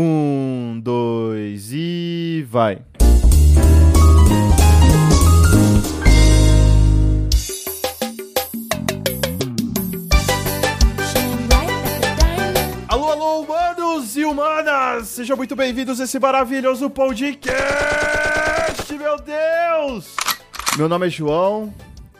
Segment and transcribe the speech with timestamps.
[0.00, 2.78] Um, dois e vai.
[12.86, 15.08] Alô, alô, humanos e humanas!
[15.08, 17.56] Sejam muito bem-vindos a esse maravilhoso podcast,
[18.96, 20.14] meu Deus!
[20.76, 21.74] Meu nome é João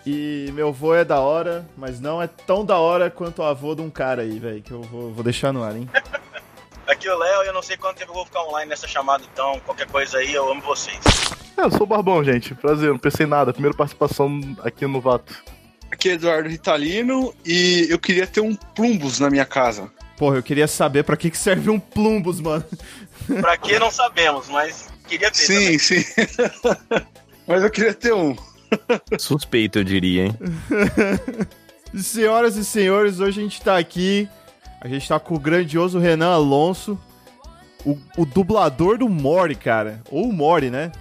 [0.05, 3.77] e meu avô é da hora, mas não é tão da hora quanto o avô
[3.77, 5.89] de um cara aí, velho, que eu vou, vou deixar no ar, hein?
[6.99, 8.89] Aqui é o Léo e eu não sei quanto tempo eu vou ficar online nessa
[8.89, 10.98] chamada, então qualquer coisa aí, eu amo vocês.
[11.57, 12.57] É, eu sou o Barbão, gente.
[12.57, 13.52] Prazer, não pensei em nada.
[13.52, 15.33] Primeira participação aqui no Vato.
[15.93, 19.88] Aqui é Eduardo Ritalino e eu queria ter um Plumbus na minha casa.
[20.16, 22.65] Porra, eu queria saber pra que, que serve um plumbus, mano.
[23.41, 25.46] Pra que não sabemos, mas queria ter.
[25.46, 25.79] também.
[25.79, 26.24] Sim, sim.
[27.46, 28.37] Mas eu queria ter um.
[29.19, 30.38] Suspeito, eu diria, hein?
[31.95, 34.29] Senhoras e senhores, hoje a gente tá aqui.
[34.80, 36.98] A gente tá com o grandioso Renan Alonso,
[37.84, 40.01] o, o dublador do Mori, cara.
[40.10, 40.92] Ou o Mori, né?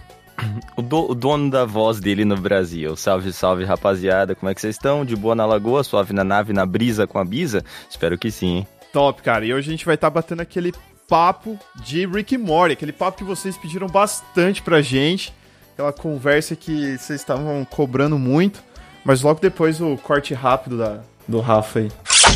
[0.75, 2.95] O, do- o dono da voz dele no Brasil.
[2.95, 4.35] Salve, salve, rapaziada.
[4.35, 5.03] Como é que vocês estão?
[5.05, 7.63] De boa na lagoa, suave na nave, na brisa com a bisa?
[7.89, 8.67] Espero que sim, hein?
[8.93, 9.45] Top, cara.
[9.45, 10.73] E hoje a gente vai estar batendo aquele
[11.07, 15.33] papo de Rick e Morty, aquele papo que vocês pediram bastante pra gente.
[15.73, 18.63] Aquela conversa que vocês estavam cobrando muito.
[19.03, 21.91] Mas logo depois o corte rápido da, do Rafa aí.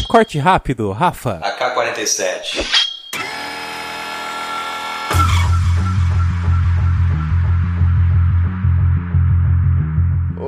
[0.08, 1.40] Corte rápido, Rafa.
[1.44, 2.82] AK-47.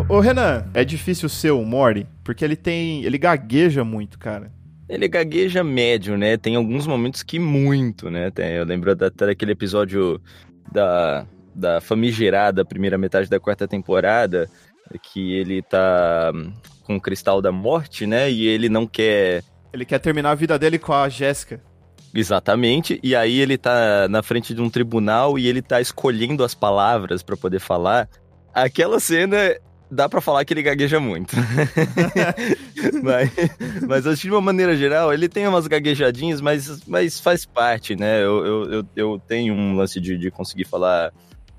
[0.10, 3.04] Ô, Renan, é difícil ser o Morty, porque ele tem.
[3.04, 4.52] ele gagueja muito, cara.
[4.90, 6.36] Ele gagueja médio, né?
[6.36, 8.30] Tem alguns momentos que muito, né?
[8.32, 10.20] Tem- eu lembro até daquele episódio
[10.72, 14.50] da, da famigerada primeira metade da quarta temporada,
[15.02, 16.54] que ele tá hum,
[16.84, 18.32] com o cristal da morte, né?
[18.32, 21.62] E ele não quer Ele quer terminar a vida dele com a Jéssica.
[22.14, 26.54] Exatamente, e aí ele tá na frente de um tribunal e ele tá escolhendo as
[26.54, 28.08] palavras pra poder falar.
[28.54, 29.36] Aquela cena
[29.94, 31.36] dá pra falar que ele gagueja muito.
[33.02, 33.32] mas,
[33.88, 37.96] mas acho que de uma maneira geral, ele tem umas gaguejadinhas, mas, mas faz parte,
[37.96, 38.24] né?
[38.24, 41.12] Eu, eu, eu, tenho um lance de, de conseguir falar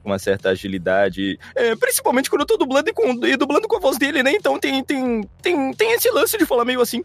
[0.04, 3.80] uma certa agilidade, é, principalmente quando eu tô dublando e, com, e dublando com a
[3.80, 4.32] voz dele, né?
[4.32, 7.02] Então tem, tem, tem, tem esse lance de falar meio assim.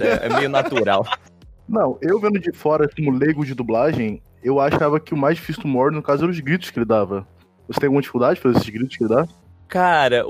[0.00, 1.06] É, é meio natural.
[1.68, 5.62] Não, eu vendo de fora como leigo de dublagem, eu achava que o mais difícil
[5.62, 7.26] do Mord, no caso, eram os gritos que ele dava.
[7.68, 9.28] Você tem alguma dificuldade pra fazer esses gritos que ele dá?
[9.68, 10.24] Cara,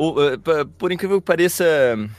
[0.76, 1.64] por incrível que pareça,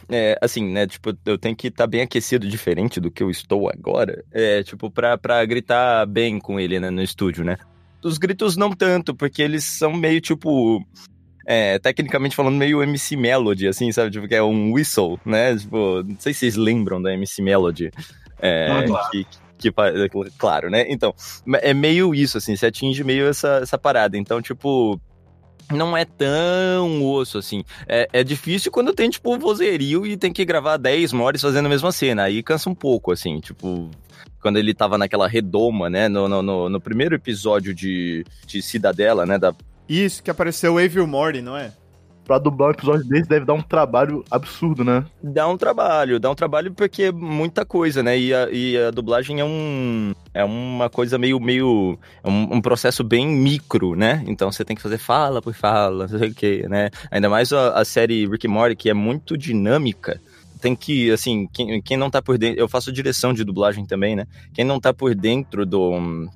[0.10, 3.70] é, assim, né, tipo, eu tenho que estar bem aquecido, diferente do que eu estou
[3.70, 7.58] agora, é, tipo, pra, pra gritar bem com ele, né, no estúdio, né.
[8.04, 10.84] Os gritos não tanto, porque eles são meio, tipo,
[11.46, 16.04] é, tecnicamente falando, meio MC Melody, assim, sabe, tipo, que é um whistle, né, tipo,
[16.04, 17.92] não sei se vocês lembram da MC Melody,
[18.42, 19.10] é, Ah, claro.
[19.12, 19.26] que,
[19.58, 19.74] que,
[20.38, 21.14] claro, né, então,
[21.62, 25.00] é meio isso, assim, você atinge meio essa, essa parada, então, tipo,
[25.72, 27.64] não é tão osso assim.
[27.88, 31.70] É, é difícil quando tem, tipo, vozerio e tem que gravar 10 mores fazendo a
[31.70, 32.24] mesma cena.
[32.24, 33.90] Aí cansa um pouco, assim, tipo.
[34.42, 36.10] Quando ele tava naquela redoma, né?
[36.10, 39.38] No, no, no, no primeiro episódio de, de Cidadela, né?
[39.38, 39.54] Da,
[39.88, 41.72] Isso, que apareceu o Evil Morty, não é?
[42.24, 45.04] Pra dublar um episódio desse deve dar um trabalho absurdo, né?
[45.22, 48.18] dá um trabalho, dá um trabalho porque é muita coisa, né?
[48.18, 50.14] E a, e a dublagem é um.
[50.34, 51.40] É uma coisa meio.
[51.40, 54.24] meio é um, um processo bem micro, né?
[54.28, 56.90] Então você tem que fazer fala por fala, não sei o quê, né?
[57.10, 60.22] Ainda mais a, a série Rick and Morty, que é muito dinâmica.
[60.62, 62.60] Tem que, assim, quem, quem não tá por dentro.
[62.60, 64.26] Eu faço direção de dublagem também, né?
[64.54, 66.30] Quem não tá por dentro do.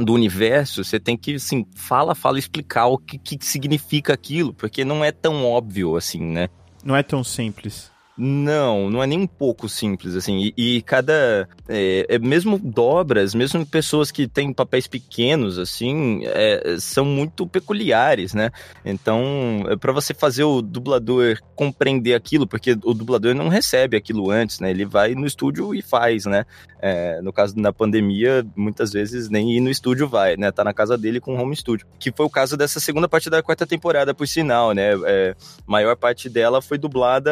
[0.00, 4.84] Do universo, você tem que, assim, fala, fala, explicar o que, que significa aquilo, porque
[4.84, 6.48] não é tão óbvio assim, né?
[6.84, 7.90] Não é tão simples.
[8.20, 10.52] Não, não é nem um pouco simples, assim.
[10.56, 11.48] E, e cada.
[11.68, 18.34] É, é mesmo dobras, mesmo pessoas que têm papéis pequenos, assim, é, são muito peculiares,
[18.34, 18.50] né?
[18.84, 24.32] Então, é para você fazer o dublador compreender aquilo, porque o dublador não recebe aquilo
[24.32, 24.70] antes, né?
[24.70, 26.44] Ele vai no estúdio e faz, né?
[26.80, 30.50] É, no caso da pandemia, muitas vezes nem ir no estúdio vai, né?
[30.50, 31.86] Tá na casa dele com home studio.
[32.00, 34.90] Que foi o caso dessa segunda parte da quarta temporada, por sinal, né?
[35.06, 37.30] É, maior parte dela foi dublada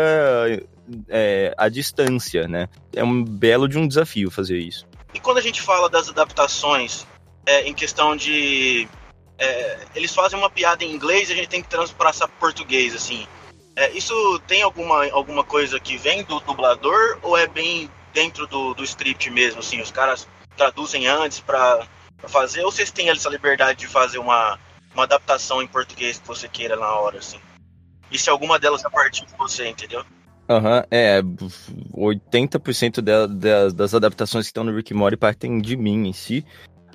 [1.08, 2.68] é, à distância, né?
[2.94, 4.86] É um belo de um desafio fazer isso.
[5.14, 7.06] E quando a gente fala das adaptações
[7.46, 8.88] é, em questão de.
[9.38, 13.26] é, eles fazem uma piada em inglês e a gente tem que transpassar português, assim.
[13.74, 18.74] É, isso tem alguma, alguma coisa que vem do dublador ou é bem dentro do,
[18.74, 19.80] do script mesmo, assim?
[19.80, 21.86] Os caras traduzem antes para
[22.26, 24.58] fazer ou vocês têm essa liberdade de fazer uma,
[24.94, 27.38] uma adaptação em português que você queira na hora, assim?
[28.10, 30.04] E se alguma delas é a partir de você, entendeu?
[30.48, 31.20] Aham, é.
[31.92, 33.26] 80% da-
[33.72, 36.44] das, adaptações que estão no Rick Morty partem de mim em si.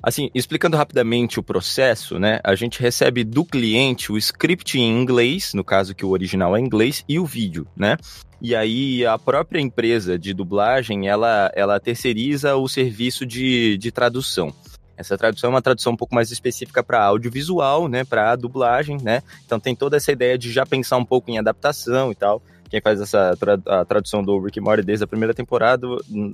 [0.02, 2.40] Assim, explicando rapidamente o processo, né?
[2.42, 6.60] A gente recebe do cliente o script em inglês, no caso que o original é
[6.60, 7.96] inglês, e o vídeo, né?
[8.40, 14.52] E aí a própria empresa de dublagem, ela, ela terceiriza o serviço de, de tradução.
[14.96, 19.22] Essa tradução é uma tradução um pouco mais específica para audiovisual, né, para dublagem, né?
[19.46, 22.42] Então tem toda essa ideia de já pensar um pouco em adaptação e tal.
[22.72, 23.36] Quem faz essa
[23.66, 25.86] a tradução do Rick Morty desde a primeira temporada,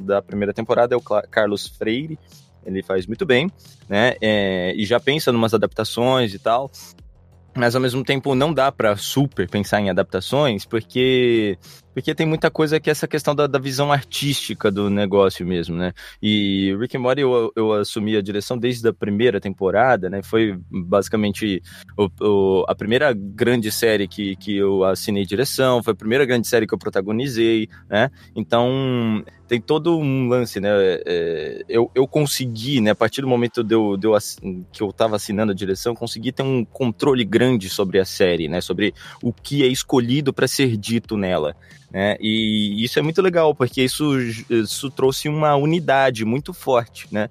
[0.03, 2.17] da primeira temporada é o Carlos Freire.
[2.65, 3.51] Ele faz muito bem,
[3.89, 4.15] né?
[4.21, 6.71] É, e já pensa em umas adaptações e tal
[7.57, 11.59] mas ao mesmo tempo não dá para super pensar em adaptações, porque
[11.99, 15.75] porque tem muita coisa que é essa questão da, da visão artística do negócio mesmo,
[15.75, 15.93] né?
[16.23, 20.23] E Rick and Morty eu, eu assumi a direção desde a primeira temporada, né?
[20.23, 21.61] Foi basicamente
[21.97, 26.47] o, o, a primeira grande série que, que eu assinei direção, foi a primeira grande
[26.47, 28.13] série que eu protagonizei, né?
[28.37, 30.69] Então tem todo um lance, né?
[31.05, 32.91] É, eu, eu consegui, né?
[32.91, 34.17] A partir do momento de eu, de eu,
[34.71, 38.61] que eu tava assinando a direção, consegui ter um controle grande sobre a série, né?
[38.61, 41.57] Sobre o que é escolhido para ser dito nela.
[41.91, 42.17] Né?
[42.21, 44.19] E isso é muito legal, porque isso,
[44.51, 47.29] isso trouxe uma unidade muito forte, né?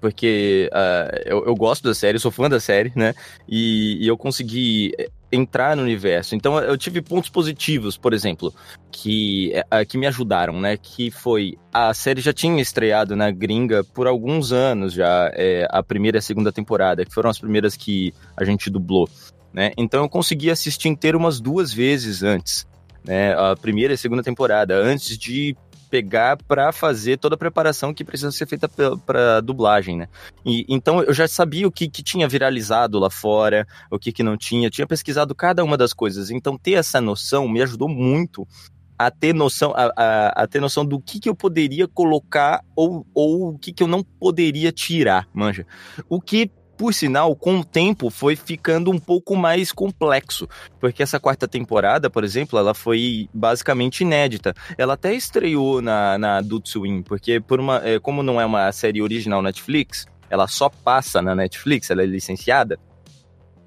[0.00, 3.12] Porque uh, eu, eu, gosto da série, sou fã da série, né?
[3.48, 4.92] E, e, eu consegui
[5.32, 6.36] entrar no universo.
[6.36, 8.54] Então eu tive pontos positivos, por exemplo,
[8.92, 10.76] que, uh, que me ajudaram, né?
[10.76, 15.82] Que foi a série já tinha estreado na gringa por alguns anos já, é, a
[15.82, 19.08] primeira e a segunda temporada, que foram as primeiras que a gente dublou.
[19.52, 19.72] Né?
[19.76, 22.69] Então eu consegui assistir inteiro umas duas vezes antes
[23.04, 25.56] né, a primeira e segunda temporada, antes de
[25.90, 28.68] pegar para fazer toda a preparação que precisa ser feita
[29.04, 30.08] para dublagem, né?
[30.46, 34.22] E então eu já sabia o que, que tinha viralizado lá fora, o que, que
[34.22, 36.30] não tinha, tinha pesquisado cada uma das coisas.
[36.30, 38.46] Então ter essa noção me ajudou muito
[38.96, 43.06] a ter noção, a, a, a, ter noção do que, que eu poderia colocar ou,
[43.14, 45.66] ou o que, que eu não poderia tirar, manja.
[46.06, 50.48] O que por sinal, com o tempo foi ficando um pouco mais complexo,
[50.80, 54.54] porque essa quarta temporada, por exemplo, ela foi basicamente inédita.
[54.78, 58.72] Ela até estreou na, na Adult Swim, porque por uma, é, como não é uma
[58.72, 62.78] série original Netflix, ela só passa na Netflix, ela é licenciada.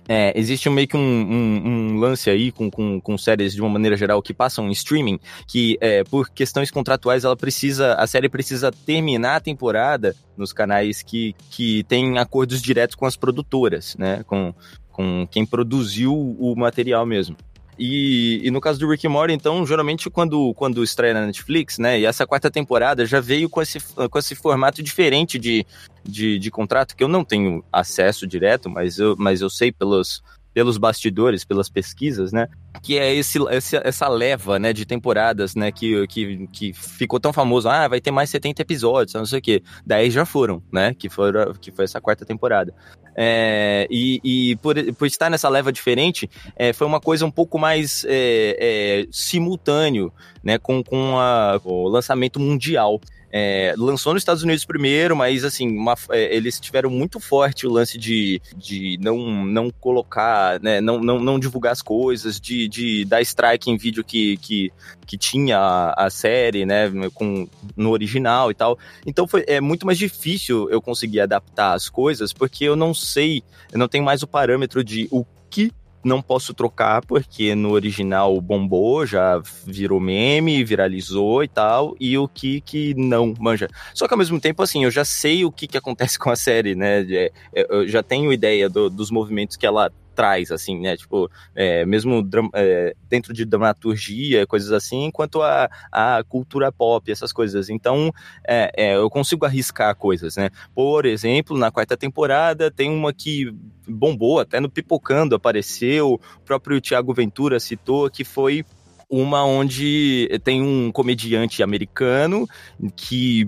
[0.08, 3.70] É, existe meio que um, um, um, lance aí com, com, com, séries de uma
[3.70, 8.28] maneira geral que passam em streaming, que é, por questões contratuais ela precisa, a série
[8.28, 14.24] precisa terminar a temporada nos canais que, que têm acordos diretos com as produtoras, né?
[14.28, 14.54] Com,
[14.92, 17.38] com quem produziu o material mesmo.
[17.78, 21.78] E, e, no caso do Rick and Morty, então, geralmente quando, quando estreia na Netflix,
[21.78, 23.80] né, e essa quarta temporada já veio com esse,
[24.10, 25.66] com esse formato diferente de,
[26.04, 30.22] de, de contrato, que eu não tenho acesso direto, mas eu, mas eu sei pelos,
[30.54, 32.48] pelos bastidores, pelas pesquisas, né?
[32.82, 37.34] Que é esse, esse, essa leva, né, de temporadas, né, que, que, que ficou tão
[37.34, 37.70] famoso.
[37.70, 39.64] Ah, vai ter mais 70 episódios, não sei o quê.
[39.86, 42.74] Daí já foram, né, que, foram, que foi essa quarta temporada.
[43.16, 47.60] É, e, e por, por, estar nessa leva diferente, é, foi uma coisa um pouco
[47.60, 50.12] mais é, é simultâneo,
[50.44, 53.00] né, com, com a, o lançamento mundial.
[53.36, 57.72] É, lançou nos Estados Unidos primeiro, mas assim, uma, é, eles tiveram muito forte o
[57.72, 63.04] lance de, de não, não colocar, né, não, não, não divulgar as coisas, de, de
[63.06, 64.72] dar strike em vídeo que, que,
[65.08, 68.78] que tinha a, a série, né, com, no original e tal.
[69.04, 73.42] Então foi, é muito mais difícil eu conseguir adaptar as coisas, porque eu não sei,
[73.72, 75.72] eu não tenho mais o parâmetro de o que
[76.04, 82.28] não posso trocar porque no original bombou, já virou meme, viralizou e tal, e o
[82.28, 83.68] que que não, manja.
[83.94, 86.36] Só que ao mesmo tempo, assim, eu já sei o que que acontece com a
[86.36, 87.02] série, né?
[87.10, 90.96] É, é, eu já tenho ideia do, dos movimentos que ela traz, assim, né?
[90.96, 97.32] Tipo, é, mesmo é, dentro de dramaturgia, coisas assim, quanto a, a cultura pop, essas
[97.32, 97.70] coisas.
[97.70, 98.12] Então,
[98.48, 100.50] é, é, eu consigo arriscar coisas, né?
[100.74, 103.54] Por exemplo, na quarta temporada tem uma que
[103.88, 108.66] bombou, até no Pipocando apareceu, o próprio Tiago Ventura citou, que foi
[109.10, 112.48] uma onde tem um comediante americano
[112.96, 113.48] que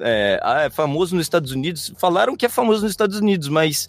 [0.00, 1.92] é, é, famoso nos Estados Unidos.
[1.98, 3.86] Falaram que é famoso nos Estados Unidos, mas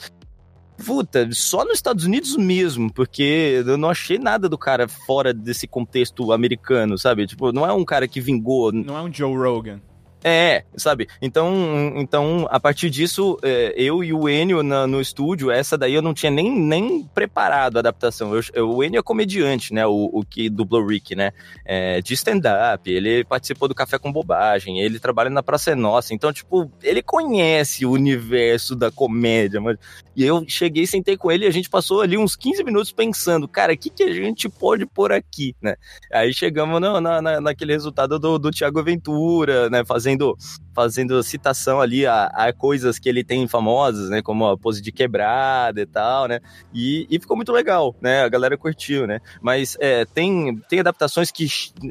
[0.86, 5.68] puta, só nos Estados Unidos mesmo, porque eu não achei nada do cara fora desse
[5.68, 7.28] contexto americano, sabe?
[7.28, 8.72] Tipo, não é um cara que vingou.
[8.72, 9.82] Não é um Joe Rogan.
[10.24, 11.08] É, sabe?
[11.22, 15.94] Então, então a partir disso, é, eu e o Enio na, no estúdio, essa daí
[15.94, 18.36] eu não tinha nem, nem preparado a adaptação.
[18.36, 19.86] Eu, eu, o Enio é comediante, né?
[19.88, 21.32] O, o que dublou Rick, né?
[21.66, 26.14] É, de stand-up, ele participou do Café com Bobagem, ele trabalha na Praça é Nossa.
[26.14, 29.62] Então, tipo, ele conhece o universo da comédia.
[29.62, 29.78] Mas...
[30.16, 33.48] E eu cheguei, sentei com ele e a gente passou ali uns 15 minutos pensando,
[33.48, 35.76] cara, o que, que a gente pode pôr aqui, né?
[36.12, 39.86] Aí chegamos na, na, naquele resultado do, do Thiago Ventura, né?
[39.86, 40.36] Fazendo fazendo
[40.80, 44.22] fazendo citação ali a, a, coisas que ele tem famosas, né?
[44.22, 46.40] Como a pose de quebrada e tal, né?
[46.74, 48.24] E, e ficou muito legal, né?
[48.24, 49.20] A galera curtiu, né?
[49.42, 51.48] Mas é, tem, tem adaptações que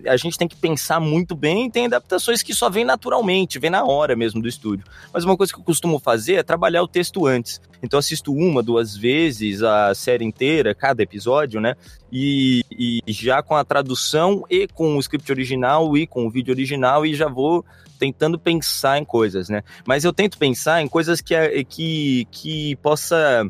[0.07, 3.85] a gente tem que pensar muito bem, tem adaptações que só vem naturalmente, vem na
[3.85, 4.87] hora mesmo do estúdio.
[5.12, 7.61] Mas uma coisa que eu costumo fazer é trabalhar o texto antes.
[7.83, 11.76] Então assisto uma, duas vezes a série inteira, cada episódio, né?
[12.11, 16.54] E, e já com a tradução e com o script original e com o vídeo
[16.54, 17.62] original e já vou
[17.99, 19.62] tentando pensar em coisas, né?
[19.87, 23.44] Mas eu tento pensar em coisas que, que, que possa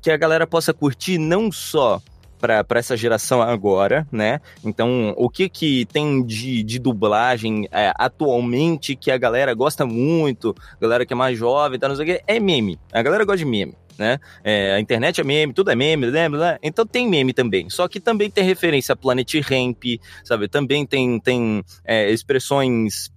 [0.00, 2.02] que a galera possa curtir não só
[2.42, 4.40] para essa geração agora, né?
[4.64, 10.52] Então, o que que tem de, de dublagem é, atualmente que a galera gosta muito,
[10.80, 12.80] galera que é mais jovem, tá, não sei o que, é meme.
[12.92, 13.76] A galera gosta de meme.
[13.96, 14.18] Né?
[14.42, 16.58] É, a internet é meme, tudo é meme, lembra?
[16.62, 17.70] Então tem meme também.
[17.70, 19.84] Só que também tem referência a Planet Ramp,
[20.24, 20.48] sabe?
[20.48, 23.12] Também tem, tem é, expressões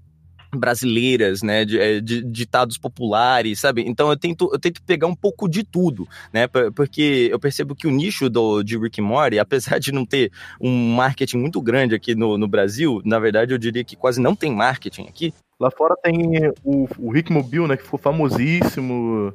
[0.55, 3.83] brasileiras, né, de, é, de, ditados populares, sabe?
[3.87, 6.47] Então eu tento, eu tento pegar um pouco de tudo, né?
[6.47, 10.95] Porque eu percebo que o nicho do, de Rick Morty, apesar de não ter um
[10.95, 14.53] marketing muito grande aqui no, no Brasil, na verdade eu diria que quase não tem
[14.53, 15.33] marketing aqui.
[15.59, 16.15] Lá fora tem
[16.63, 19.33] o, o Rick Mobile, né, que ficou famosíssimo.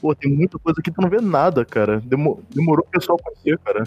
[0.00, 2.00] Pô, tem muita coisa aqui que tu não vê nada, cara.
[2.00, 3.84] Demorou, demorou o pessoal conhecer, cara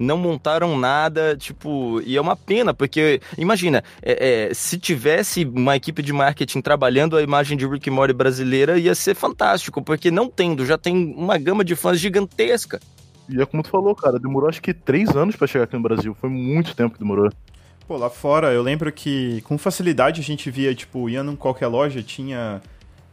[0.00, 5.76] não montaram nada, tipo, e é uma pena, porque, imagina, é, é, se tivesse uma
[5.76, 10.26] equipe de marketing trabalhando a imagem de Rick Morty brasileira, ia ser fantástico, porque não
[10.26, 12.80] tendo, já tem uma gama de fãs gigantesca.
[13.28, 15.82] E é como tu falou, cara, demorou acho que três anos para chegar aqui no
[15.82, 17.30] Brasil, foi muito tempo que demorou.
[17.86, 21.66] Pô, lá fora, eu lembro que com facilidade a gente via, tipo, ia em qualquer
[21.66, 22.62] loja, tinha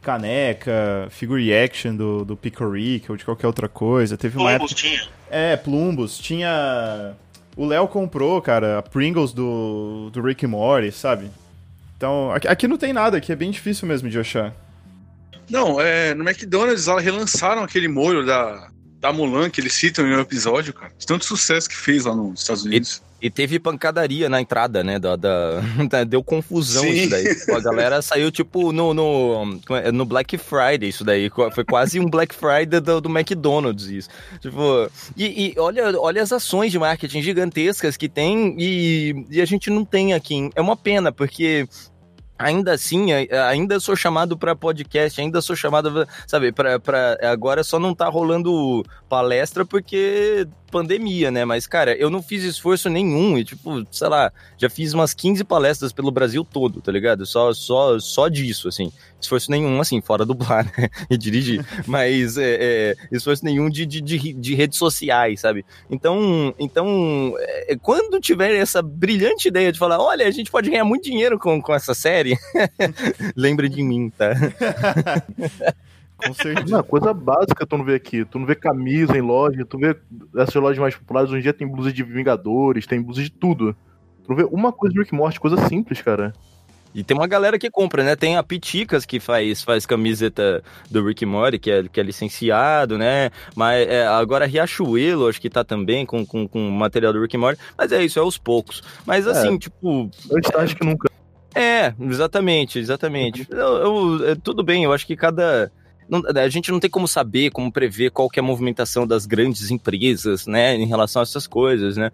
[0.02, 4.16] caneca, figure action do, do Picoric ou de qualquer outra coisa.
[4.16, 4.88] Teve uma Plumbus época...
[4.88, 5.08] tinha.
[5.30, 6.18] É, Plumbus.
[6.18, 7.14] Tinha...
[7.56, 11.28] O Léo comprou, cara, a Pringles do, do Rick Morty, sabe?
[11.96, 14.54] Então, aqui, aqui, não tem nada, aqui é bem difícil mesmo de achar.
[15.50, 18.68] Não, é, no McDonald's elas relançaram aquele molho da,
[19.00, 20.92] da Mulan que eles citam em um episódio, cara.
[20.96, 23.02] De tanto sucesso que fez lá nos Estados Unidos.
[23.20, 24.98] E, teve pancadaria na entrada, né?
[24.98, 25.60] Da, da
[26.06, 26.90] deu confusão Sim.
[26.90, 27.56] isso daí.
[27.56, 31.30] A galera saiu, tipo, no, no, é, no Black Friday, isso daí.
[31.52, 34.08] Foi quase um Black Friday do, do McDonald's, isso.
[34.40, 39.44] Tipo, e, e, olha, olha as ações de marketing gigantescas que tem e, e a
[39.44, 40.50] gente não tem aqui.
[40.54, 41.68] É uma pena, porque
[42.38, 47.94] ainda assim, ainda sou chamado para podcast, ainda sou chamado, sabe, para agora só não
[47.94, 51.44] tá rolando palestra porque pandemia, né?
[51.44, 55.44] Mas, cara, eu não fiz esforço nenhum e, tipo, sei lá, já fiz umas 15
[55.44, 57.26] palestras pelo Brasil todo, tá ligado?
[57.26, 58.92] Só, só, só disso, assim.
[59.20, 60.88] Esforço nenhum, assim, fora dublar, né?
[61.10, 61.64] E dirigir.
[61.86, 65.64] Mas, é, é, esforço nenhum de, de, de, de, redes sociais, sabe?
[65.90, 70.84] Então, então é, quando tiver essa brilhante ideia de falar, olha, a gente pode ganhar
[70.84, 72.36] muito dinheiro com, com essa série,
[73.34, 74.32] lembre de mim, tá?
[76.24, 76.76] Com certeza.
[76.76, 78.24] Não, coisa básica tu não vê aqui.
[78.24, 79.96] Tu não vê camisa em loja, tu vê
[80.36, 83.74] essas lojas mais populares, hoje em dia tem blusa de Vingadores, tem blusa de tudo.
[84.24, 86.32] Tu não vê uma coisa de Rick Morty, coisa simples, cara.
[86.94, 88.16] E tem uma galera que compra, né?
[88.16, 92.96] Tem a Piticas que faz, faz camiseta do Rick Morty, que é, que é licenciado,
[92.98, 93.30] né?
[93.54, 97.60] Mas é, agora Riachuelo, acho que tá também com, com, com material do Rick Morty.
[97.76, 98.82] Mas é isso, é aos poucos.
[99.06, 99.30] Mas é.
[99.30, 100.10] assim, é, tipo.
[100.32, 101.08] Antes tarde que nunca.
[101.54, 103.46] É, exatamente, exatamente.
[103.50, 105.70] Eu, eu, é, tudo bem, eu acho que cada
[106.08, 109.26] não, a gente não tem como saber, como prever qual que é a movimentação das
[109.26, 112.10] grandes empresas, né, em relação a essas coisas, né.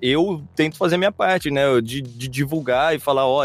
[0.00, 3.44] Eu tento fazer minha parte, né, de, de divulgar e falar, ó,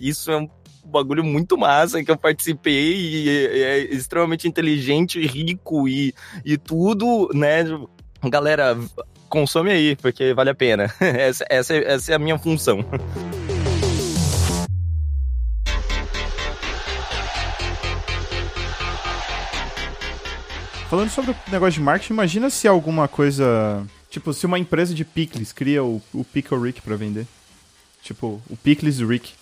[0.00, 0.48] isso é um
[0.84, 6.12] bagulho muito massa que eu participei e é, é extremamente inteligente, rico e,
[6.44, 7.64] e tudo, né,
[8.24, 8.76] galera,
[9.28, 10.92] consome aí, porque vale a pena.
[11.00, 12.84] essa, essa, essa é a minha função.
[20.92, 23.82] Falando sobre o negócio de marketing, imagina se alguma coisa.
[24.10, 27.26] Tipo, se uma empresa de picles cria o, o Pickle Rick pra vender.
[28.02, 29.32] Tipo, o Pickles Rick.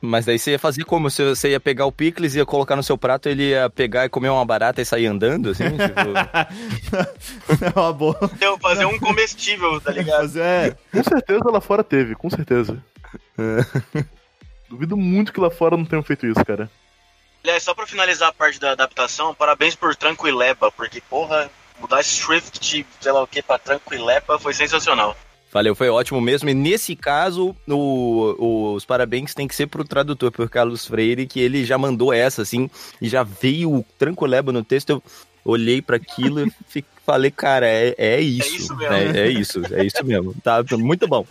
[0.00, 1.10] Mas daí você ia fazer como?
[1.10, 4.30] Você ia pegar o picles, ia colocar no seu prato, ele ia pegar e comer
[4.30, 5.64] uma barata e sair andando, assim?
[5.76, 7.62] Tipo...
[7.62, 8.30] é uma boa.
[8.62, 10.22] Fazer um comestível, tá ligado?
[10.22, 10.76] Fazer, é.
[10.90, 12.82] Com certeza lá fora teve, com certeza.
[13.36, 14.02] É.
[14.70, 16.70] Duvido muito que lá fora não tenham feito isso, cara.
[17.44, 22.58] Aliás, só pra finalizar a parte da adaptação, parabéns por Tranquileba, porque, porra, mudar Swift
[22.58, 25.14] de sei lá o que pra Tranquileba foi sensacional.
[25.52, 26.48] Valeu, foi ótimo mesmo.
[26.48, 31.38] E nesse caso, o, os parabéns tem que ser pro tradutor, por Carlos Freire, que
[31.38, 34.90] ele já mandou essa, assim, e já veio o Tranquileba no texto.
[34.90, 35.02] Eu
[35.44, 36.52] olhei para aquilo e
[37.04, 38.48] falei, cara, é, é isso.
[38.48, 38.94] É isso mesmo.
[38.94, 40.34] É, é, isso, é isso mesmo.
[40.42, 41.26] Tá muito bom.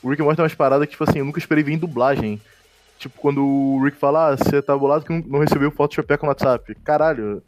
[0.00, 2.40] O Rick Morty tem umas paradas que, tipo assim, eu nunca esperei vir em dublagem.
[2.98, 6.24] Tipo, quando o Rick fala, ah, você tá bolado que não recebeu foto de Chopeca
[6.24, 6.74] no WhatsApp.
[6.84, 7.42] Caralho,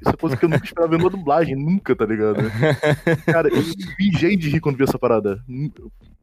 [0.00, 2.38] isso é coisa que eu nunca esperava ver numa dublagem, nunca, tá ligado?
[3.26, 3.62] Cara, eu
[3.96, 5.42] vi de rir quando vi essa parada.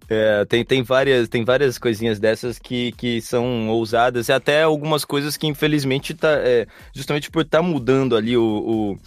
[0.09, 5.03] É, tem, tem, várias, tem várias coisinhas dessas que, que são ousadas, e até algumas
[5.03, 6.31] coisas que infelizmente tá.
[6.39, 8.97] É, justamente por estar tá mudando ali o, o,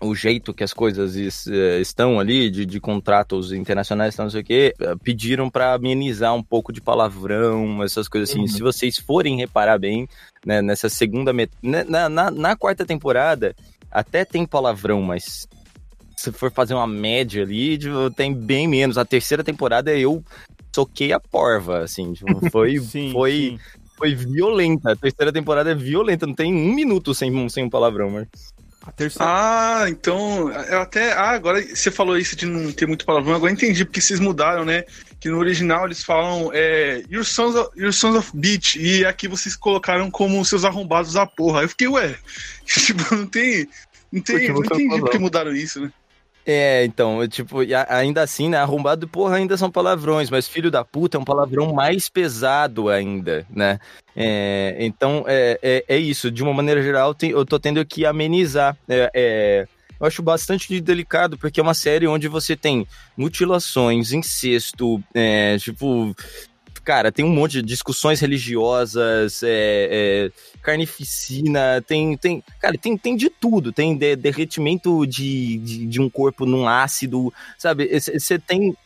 [0.00, 4.40] o, jeito que as coisas is, é, estão ali, de, de contratos internacionais, não sei
[4.40, 8.40] o quê, é, pediram para amenizar um pouco de palavrão, essas coisas assim.
[8.40, 8.46] Uhum.
[8.46, 10.08] Se vocês forem reparar bem,
[10.44, 11.58] né, nessa segunda metade.
[11.62, 13.54] Né, na, na, na quarta temporada
[13.90, 15.46] até tem palavrão, mas
[16.16, 18.98] se for fazer uma média ali, tipo, tem bem menos.
[18.98, 20.22] A terceira temporada eu
[20.74, 23.58] soquei a porva, assim, tipo, foi, sim, foi, sim.
[23.96, 24.92] foi violenta.
[24.92, 28.53] A terceira temporada é violenta, não tem um minuto sem, sem um palavrão, mas...
[29.20, 29.82] A.
[29.82, 33.52] Ah, então, eu até, ah, agora você falou isso de não ter muito palavrão, agora
[33.52, 34.84] entendi porque vocês mudaram, né?
[35.18, 39.26] Que no original eles falam é, Your Sons of, Your Sons of Beach, e aqui
[39.26, 41.60] vocês colocaram como seus arrombados da porra.
[41.60, 42.14] Aí eu fiquei, ué,
[42.66, 43.68] tipo, não tem,
[44.12, 45.92] não, tem, não entendi porque mudaram isso, né?
[46.46, 47.58] É, então, tipo,
[47.88, 48.58] ainda assim, né?
[48.58, 53.46] Arrombado, porra, ainda são palavrões, mas filho da puta é um palavrão mais pesado ainda,
[53.48, 53.78] né?
[54.14, 56.30] É, então, é, é, é, isso.
[56.30, 58.76] De uma maneira geral, eu tô tendo que amenizar.
[58.86, 62.86] É, é, eu acho bastante delicado, porque é uma série onde você tem
[63.16, 66.14] mutilações, incesto, é, tipo,
[66.84, 69.48] cara, tem um monte de discussões religiosas, é,
[69.90, 70.30] é,
[70.62, 76.10] carnificina, tem, tem, cara, tem, tem de tudo, tem de, derretimento de, de, de, um
[76.10, 77.88] corpo num ácido, sabe?
[77.98, 78.76] Você tem...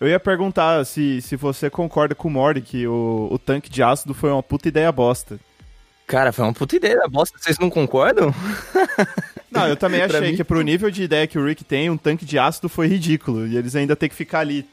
[0.00, 3.82] Eu ia perguntar se, se você concorda com o Mori que o, o tanque de
[3.82, 5.40] ácido foi uma puta ideia bosta.
[6.06, 8.32] Cara, foi uma puta ideia bosta, vocês não concordam?
[9.50, 12.24] Não, eu também achei que pro nível de ideia que o Rick tem, um tanque
[12.24, 13.46] de ácido foi ridículo.
[13.46, 14.66] E eles ainda têm que ficar ali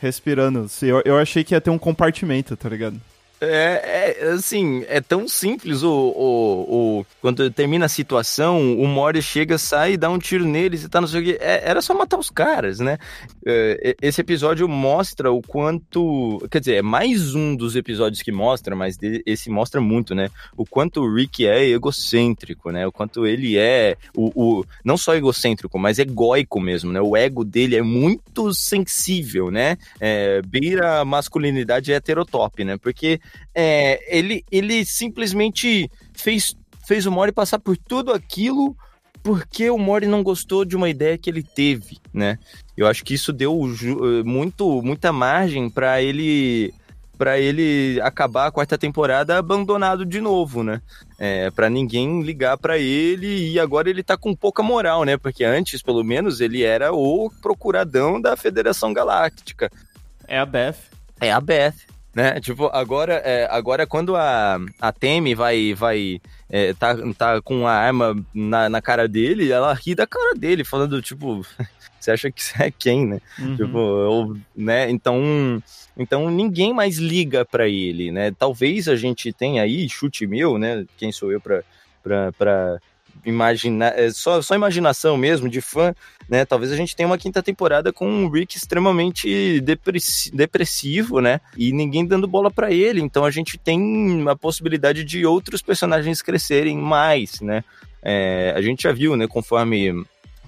[0.00, 0.66] respirando.
[0.82, 3.00] Eu, eu achei que ia ter um compartimento, tá ligado?
[3.38, 9.20] É, é, assim, é tão simples o, o, o, Quando termina a situação, o Mori
[9.20, 12.30] chega, sai dá um tiro neles e tá no sei É, era só matar os
[12.30, 12.98] caras, né?
[13.44, 16.38] É, esse episódio mostra o quanto.
[16.50, 18.96] Quer dizer, é mais um dos episódios que mostra, mas
[19.26, 20.30] esse mostra muito, né?
[20.56, 22.86] O quanto o Rick é egocêntrico, né?
[22.86, 23.96] O quanto ele é.
[24.16, 27.02] O, o, não só egocêntrico, mas egóico mesmo, né?
[27.02, 29.76] O ego dele é muito sensível, né?
[30.00, 32.78] É, beira a masculinidade heterotop, né?
[32.78, 33.20] Porque
[33.54, 36.54] é, ele, ele simplesmente fez,
[36.86, 38.76] fez o Mori passar por tudo aquilo
[39.22, 42.38] porque o Mori não gostou de uma ideia que ele teve, né?
[42.76, 43.60] Eu acho que isso deu
[44.24, 46.72] muito, muita margem para ele
[47.18, 50.80] para ele acabar a quarta temporada abandonado de novo, né?
[51.18, 55.16] É, para ninguém ligar para ele e agora ele tá com pouca moral, né?
[55.16, 59.70] Porque antes, pelo menos, ele era o procuradão da Federação Galáctica.
[60.28, 60.76] É a Beth.
[61.20, 62.40] É a Beth né?
[62.40, 67.72] Tipo, agora, é, agora quando a, a Temi vai, vai é, tá, tá com a
[67.72, 71.42] arma na, na cara dele, ela ri da cara dele, falando, tipo,
[72.00, 73.20] você acha que você é quem, né?
[73.38, 73.56] Uhum.
[73.56, 74.90] Tipo, eu, né?
[74.90, 75.62] Então,
[75.94, 78.30] então ninguém mais liga para ele, né?
[78.30, 80.86] Talvez a gente tenha aí, chute meu, né?
[80.96, 81.62] Quem sou eu pra,
[82.02, 82.80] pra, pra
[83.24, 85.94] imaginar, é só, só imaginação mesmo, de fã,
[86.28, 86.44] né?
[86.44, 89.60] Talvez a gente tenha uma quinta temporada com um Rick extremamente
[90.32, 91.40] depressivo, né?
[91.56, 93.00] E ninguém dando bola para ele.
[93.00, 97.64] Então a gente tem a possibilidade de outros personagens crescerem mais, né?
[98.02, 99.26] É, a gente já viu, né?
[99.26, 100.04] Conforme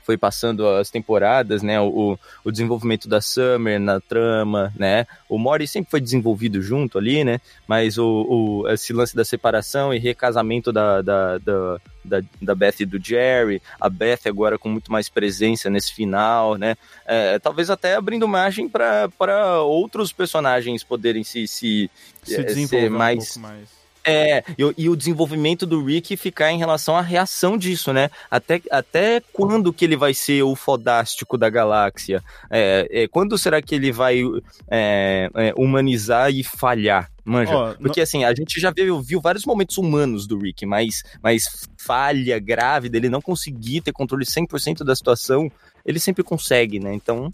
[0.09, 1.79] foi passando as temporadas, né?
[1.79, 5.07] O, o desenvolvimento da Summer na trama, né?
[5.29, 7.43] O Mori sempre foi desenvolvido junto ali, né?
[7.67, 12.77] Mas o, o esse lance da separação e recasamento da, da, da da, da Beth
[12.81, 16.75] e do Jerry, a Beth agora com muito mais presença nesse final, né?
[17.05, 21.91] É, talvez até abrindo margem para outros personagens poderem se, se,
[22.23, 23.78] se é, ser mais, um mais
[24.09, 28.11] é, e, e, o desenvolvimento do Rick ficar em relação à reação disso, né?
[28.31, 32.23] Até, até quando que ele vai ser o fodástico da galáxia?
[32.51, 34.23] É, é quando será que ele vai
[34.71, 37.11] é, é, humanizar e falhar?
[37.25, 37.55] Manja.
[37.55, 41.69] Oh, Porque assim, a gente já viu, viu, vários momentos humanos do Rick, mas, mas
[41.77, 45.53] falha grave dele não conseguir ter controle 100% da situação,
[45.85, 46.95] ele sempre consegue, né?
[46.95, 47.33] Então...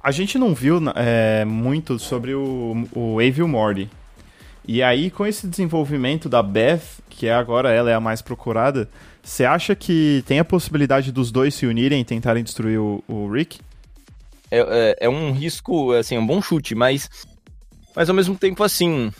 [0.00, 3.90] A gente não viu é, muito sobre o, o Avil Morty.
[4.68, 8.86] E aí, com esse desenvolvimento da Beth, que é agora ela é a mais procurada,
[9.22, 13.32] você acha que tem a possibilidade dos dois se unirem e tentarem destruir o, o
[13.32, 13.60] Rick?
[14.50, 17.08] É, é, é, um risco, assim, um bom chute, mas,
[17.96, 19.10] mas ao mesmo tempo, assim,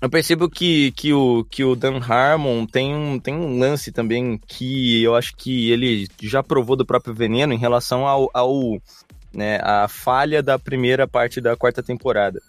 [0.00, 4.38] eu percebo que, que, o, que o Dan Harmon tem um, tem um lance também
[4.46, 8.80] que eu acho que ele já provou do próprio veneno em relação ao, ao
[9.34, 12.40] né, a falha da primeira parte da quarta temporada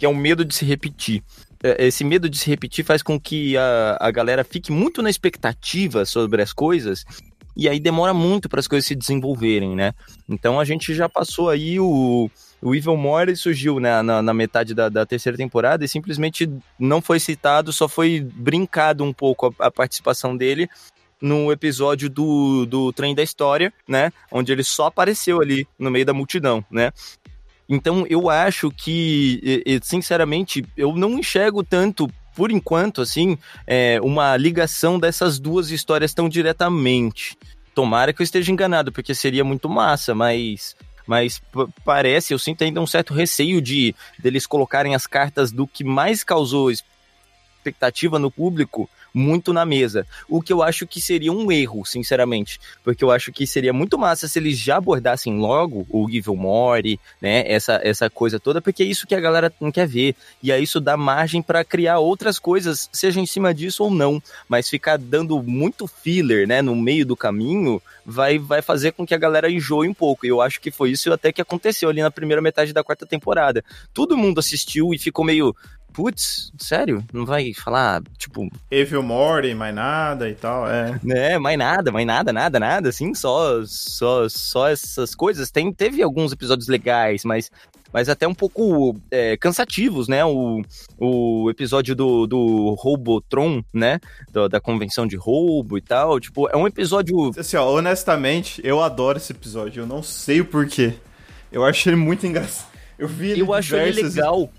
[0.00, 1.22] que é o medo de se repetir.
[1.62, 5.10] é, esse medo de se repetir faz com que a, a galera fique muito na
[5.10, 7.04] expectativa sobre as coisas
[7.54, 9.92] e aí demora muito para as coisas se desenvolverem, né?
[10.26, 12.30] Então a gente já passou aí o,
[12.62, 17.02] o Evil Mori surgiu né, na, na metade da, da, terceira temporada e simplesmente não
[17.02, 20.66] foi citado, só foi brincado um pouco a, a participação dele
[21.20, 24.10] no episódio do, do Trem da História, né?
[24.32, 26.90] Onde ele só apareceu ali no meio da multidão, né?
[27.70, 34.98] Então eu acho que, sinceramente, eu não enxergo tanto por enquanto, assim, é, uma ligação
[34.98, 37.38] dessas duas histórias tão diretamente.
[37.72, 40.76] Tomara que eu esteja enganado, porque seria muito massa, mas.
[41.06, 41.42] Mas
[41.84, 46.22] parece, eu sinto ainda um certo receio de deles colocarem as cartas do que mais
[46.22, 50.06] causou expectativa no público muito na mesa.
[50.28, 52.60] O que eu acho que seria um erro, sinceramente.
[52.84, 56.98] Porque eu acho que seria muito massa se eles já abordassem logo o Evil Mori,
[57.20, 57.44] né?
[57.46, 60.14] Essa, essa coisa toda, porque é isso que a galera não quer ver.
[60.42, 64.22] E aí isso dá margem para criar outras coisas, seja em cima disso ou não.
[64.48, 69.14] Mas ficar dando muito filler, né, no meio do caminho, vai, vai fazer com que
[69.14, 70.26] a galera enjoe um pouco.
[70.26, 73.06] E eu acho que foi isso até que aconteceu ali na primeira metade da quarta
[73.06, 73.64] temporada.
[73.92, 75.54] Todo mundo assistiu e ficou meio,
[75.92, 77.04] Putz, sério?
[77.12, 78.48] Não vai falar, tipo.
[78.70, 80.98] Evil Morty, mais nada e tal, é.
[81.08, 85.50] É, mais nada, mais nada, nada, nada, assim, só, só, só essas coisas.
[85.50, 87.50] Tem, teve alguns episódios legais, mas,
[87.92, 90.24] mas até um pouco é, cansativos, né?
[90.24, 90.62] O,
[90.98, 93.98] o episódio do, do Robotron, né?
[94.32, 96.20] Do, da convenção de roubo e tal.
[96.20, 97.32] Tipo, é um episódio.
[97.36, 99.82] Assim, ó, honestamente, eu adoro esse episódio.
[99.82, 100.94] Eu não sei o porquê.
[101.50, 102.70] Eu acho ele muito engraçado.
[102.98, 104.50] Eu vi ele Eu acho ele legal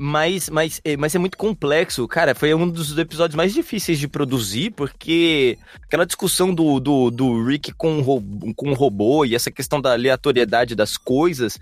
[0.00, 2.06] mas, mas, é, mas é muito complexo.
[2.06, 7.44] Cara, foi um dos episódios mais difíceis de produzir, porque aquela discussão do, do, do
[7.44, 11.58] Rick com o, com o robô e essa questão da aleatoriedade das coisas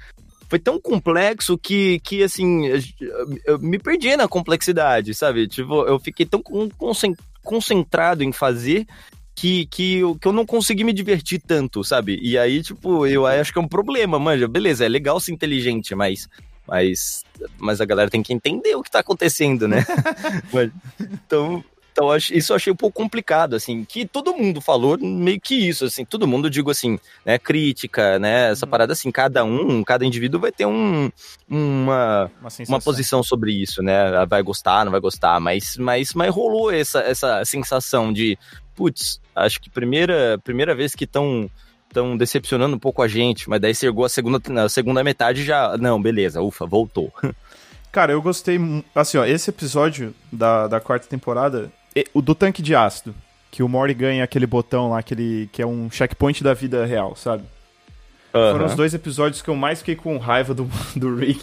[0.50, 2.66] foi tão complexo que, que assim,
[3.46, 5.48] eu me perdi na complexidade, sabe?
[5.48, 6.42] Tipo, eu fiquei tão
[7.42, 8.86] concentrado em fazer
[9.34, 12.18] que, que, eu, que eu não consegui me divertir tanto, sabe?
[12.22, 14.46] E aí, tipo, eu acho que é um problema, manja.
[14.46, 16.28] Beleza, é legal ser inteligente, mas
[16.66, 17.24] mas,
[17.58, 19.84] mas a galera tem que entender o que tá acontecendo, né?
[21.00, 21.64] então,
[21.96, 25.86] então isso eu achei um pouco complicado, assim, que todo mundo falou meio que isso,
[25.86, 28.70] assim, todo mundo, digo assim, né, crítica, né, essa uhum.
[28.70, 31.10] parada assim, cada um, cada indivíduo vai ter um,
[31.48, 36.34] uma, uma, uma, posição sobre isso, né, vai gostar, não vai gostar, mas, mas, mas
[36.34, 38.38] rolou essa, essa sensação de,
[38.74, 41.50] putz, acho que primeira, primeira vez que estão
[41.88, 45.76] estão decepcionando um pouco a gente, mas daí chegou a segunda, a segunda metade já.
[45.76, 47.12] Não, beleza, ufa, voltou.
[47.90, 48.58] Cara, eu gostei.
[48.94, 51.72] Assim, ó, esse episódio da, da quarta temporada,
[52.12, 53.14] o do tanque de ácido,
[53.50, 57.16] que o Mori ganha aquele botão lá, aquele, que é um checkpoint da vida real,
[57.16, 57.44] sabe?
[58.34, 58.52] Uhum.
[58.52, 61.42] Foram os dois episódios que eu mais fiquei com raiva do, do Rick.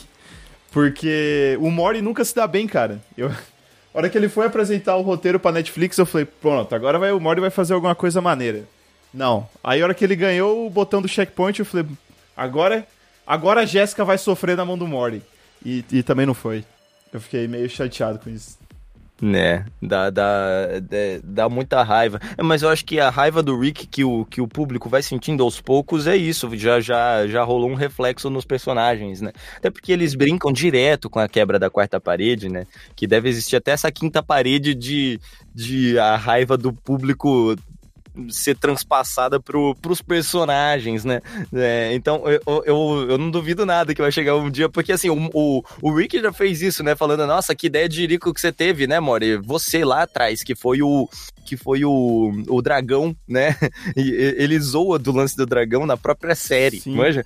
[0.72, 3.02] Porque o Mori nunca se dá bem, cara.
[3.18, 3.34] Eu, a
[3.94, 7.20] hora que ele foi apresentar o roteiro pra Netflix, eu falei, pronto, agora vai, o
[7.20, 8.64] Mori vai fazer alguma coisa maneira.
[9.14, 9.48] Não.
[9.64, 11.86] Aí a hora que ele ganhou o botão do checkpoint, eu falei,
[12.36, 12.88] agora,
[13.28, 15.22] agora a Jéssica vai sofrer na mão do Mori.
[15.64, 16.66] E, e também não foi.
[17.14, 18.58] Eu fiquei meio chateado com isso.
[19.22, 20.34] Né, dá, dá,
[21.24, 22.20] dá, muita raiva.
[22.44, 25.44] Mas eu acho que a raiva do Rick que o, que o público vai sentindo
[25.44, 26.50] aos poucos é isso.
[26.58, 29.32] Já, já, já rolou um reflexo nos personagens, né?
[29.56, 32.66] Até porque eles brincam direto com a quebra da quarta parede, né?
[32.96, 35.22] Que deve existir até essa quinta parede de,
[35.56, 37.56] de a raiva do público
[38.30, 41.22] ser transpassada pro, pros personagens, né?
[41.54, 45.10] É, então, eu, eu, eu não duvido nada que vai chegar um dia, porque assim,
[45.10, 46.96] o, o, o Rick já fez isso, né?
[46.96, 49.38] Falando, nossa, que ideia de rico que você teve, né, Mori?
[49.38, 51.10] Você lá atrás, que foi o,
[51.44, 53.56] que foi o, o dragão, né?
[53.96, 56.96] E, ele zoa do lance do dragão na própria série, Sim.
[56.96, 57.24] manja?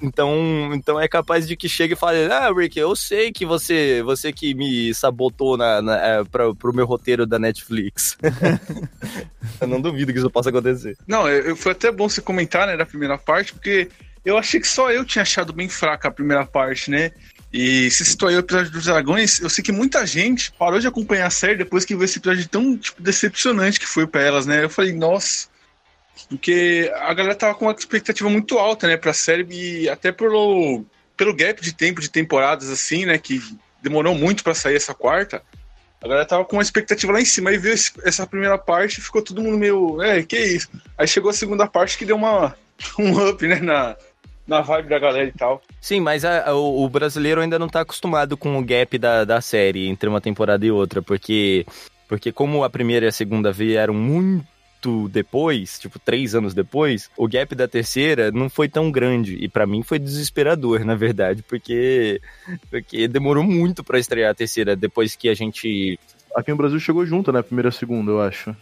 [0.00, 4.02] Então, então é capaz de que chegue e fale, ah, Rick, eu sei que você,
[4.02, 8.16] você que me sabotou na, na, é, pra, pro meu roteiro da Netflix.
[9.60, 10.96] eu não duvido que isso possa acontecer.
[11.06, 13.88] Não, eu, foi até bom você comentar, né, da primeira parte, porque
[14.24, 17.10] eu achei que só eu tinha achado bem fraca a primeira parte, né?
[17.52, 20.86] E se citou aí o episódio dos dragões, eu sei que muita gente parou de
[20.86, 24.46] acompanhar a série depois que viu esse episódio tão tipo, decepcionante que foi para elas,
[24.46, 24.64] né?
[24.64, 25.48] Eu falei, nossa.
[26.28, 30.84] Porque a galera tava com uma expectativa muito alta, né, pra série, e até pelo,
[31.16, 33.42] pelo gap de tempo de temporadas, assim, né, que
[33.82, 35.42] demorou muito para sair essa quarta.
[36.00, 39.02] A galera tava com uma expectativa lá em cima, aí viu essa primeira parte e
[39.02, 40.68] ficou todo mundo meio, é, que isso?
[40.96, 42.56] Aí chegou a segunda parte que deu uma,
[42.98, 43.96] um up, né, na,
[44.50, 45.62] na vibe da galera e tal.
[45.80, 49.40] Sim, mas a, a, o, brasileiro ainda não tá acostumado com o gap da, da
[49.40, 51.64] série entre uma temporada e outra, porque,
[52.08, 54.44] porque como a primeira e a segunda vieram muito
[54.80, 59.34] muito depois, tipo três anos depois, o gap da terceira não foi tão grande.
[59.34, 62.20] E para mim foi desesperador, na verdade, porque,
[62.70, 66.00] porque demorou muito para estrear a terceira depois que a gente.
[66.34, 67.42] Aqui no Brasil chegou junto, né?
[67.42, 68.56] Primeira e segunda, eu acho.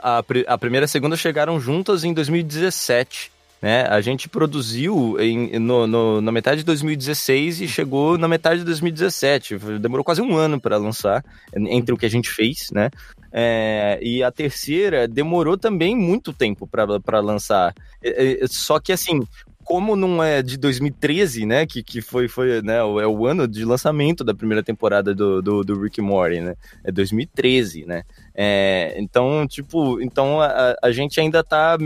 [0.00, 3.32] A, a primeira e a segunda chegaram juntas em 2017.
[3.60, 3.82] Né?
[3.88, 8.66] A gente produziu em, no, no, na metade de 2016 e chegou na metade de
[8.66, 9.58] 2017.
[9.80, 12.90] Demorou quase um ano para lançar, entre o que a gente fez, né?
[13.32, 17.74] É, e a terceira demorou também muito tempo para lançar.
[18.02, 19.20] É, é, só que assim,
[19.66, 23.64] como não é de 2013, né, que, que foi, foi né, é o ano de
[23.64, 28.04] lançamento da primeira temporada do, do, do Rick Morty, né, é 2013, né,
[28.38, 31.78] é, então, tipo, então a, a gente ainda tá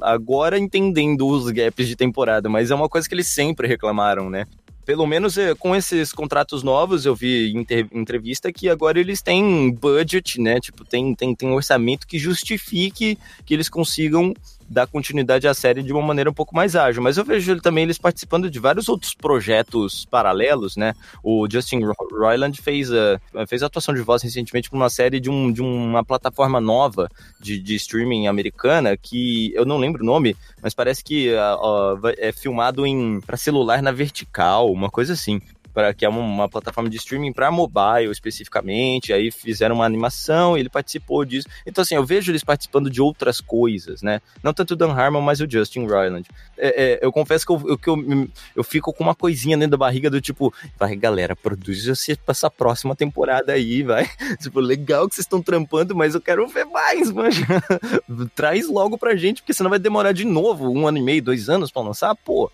[0.00, 4.46] agora entendendo os gaps de temporada, mas é uma coisa que eles sempre reclamaram, né,
[4.84, 9.70] pelo menos é, com esses contratos novos, eu vi em entrevista que agora eles têm
[9.70, 10.58] budget, né?
[10.60, 14.34] Tipo, tem, tem, tem um orçamento que justifique que eles consigam
[14.72, 17.02] dar continuidade à série de uma maneira um pouco mais ágil.
[17.02, 20.94] Mas eu vejo ele também eles participando de vários outros projetos paralelos, né?
[21.22, 21.80] O Justin
[22.10, 25.60] Roiland fez a, fez a atuação de voz recentemente para uma série de, um, de
[25.60, 27.08] uma plataforma nova
[27.38, 32.32] de, de streaming americana que eu não lembro o nome, mas parece que uh, é
[32.32, 35.40] filmado em para celular na vertical, uma coisa assim
[35.72, 39.12] para que é uma, plataforma de streaming para mobile especificamente.
[39.12, 41.48] Aí fizeram uma animação ele participou disso.
[41.66, 44.20] Então, assim, eu vejo eles participando de outras coisas, né?
[44.42, 46.28] Não tanto o Dan Harmon, mas o Justin Roiland.
[46.56, 49.76] É, é, eu confesso que, eu, que eu, eu fico com uma coisinha dentro da
[49.76, 51.86] barriga do tipo, vai galera, produz
[52.28, 54.08] essa próxima temporada aí, vai.
[54.42, 57.30] Tipo, legal que vocês estão trampando, mas eu quero ver mais, mano.
[58.34, 61.48] Traz logo pra gente, porque senão vai demorar de novo um ano e meio, dois
[61.48, 62.50] anos pra lançar, pô.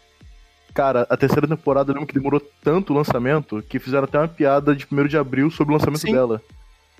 [0.79, 4.29] Cara, a terceira temporada eu lembro que demorou tanto o lançamento que fizeram até uma
[4.29, 6.12] piada de 1 de abril sobre o lançamento Sim.
[6.12, 6.41] dela.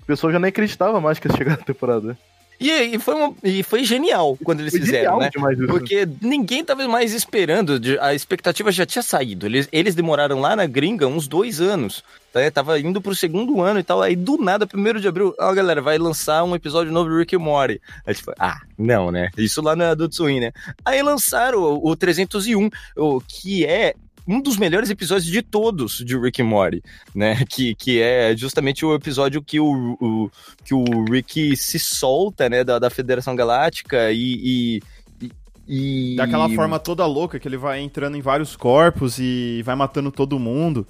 [0.03, 2.19] O pessoal já nem acreditava mais que ia chegar a temporada.
[2.59, 5.31] E, e, foi, uma, e foi genial quando eles foi fizeram, né?
[5.69, 9.47] Porque ninguém tava mais esperando, a expectativa já tinha saído.
[9.47, 12.03] Eles, eles demoraram lá na gringa uns dois anos.
[12.33, 12.51] Tá?
[12.51, 14.03] Tava indo pro segundo ano e tal.
[14.03, 17.19] Aí do nada, primeiro de abril, ó, oh, galera, vai lançar um episódio novo do
[17.19, 17.81] Rick and Morty.
[18.07, 19.31] Aí tipo, ah, não, né?
[19.37, 20.53] Isso lá na Adult Swim, né?
[20.85, 23.95] Aí lançaram o, o 301, o, que é
[24.29, 26.83] um dos melhores episódios de todos de Rick e Morty,
[27.14, 27.45] né?
[27.49, 30.31] Que, que é justamente o episódio que o, o
[30.62, 34.83] que o Rick se solta, né, da, da Federação Galáctica e,
[35.17, 35.33] e,
[35.67, 36.17] e...
[36.17, 40.38] Daquela forma toda louca que ele vai entrando em vários corpos e vai matando todo
[40.38, 40.87] mundo.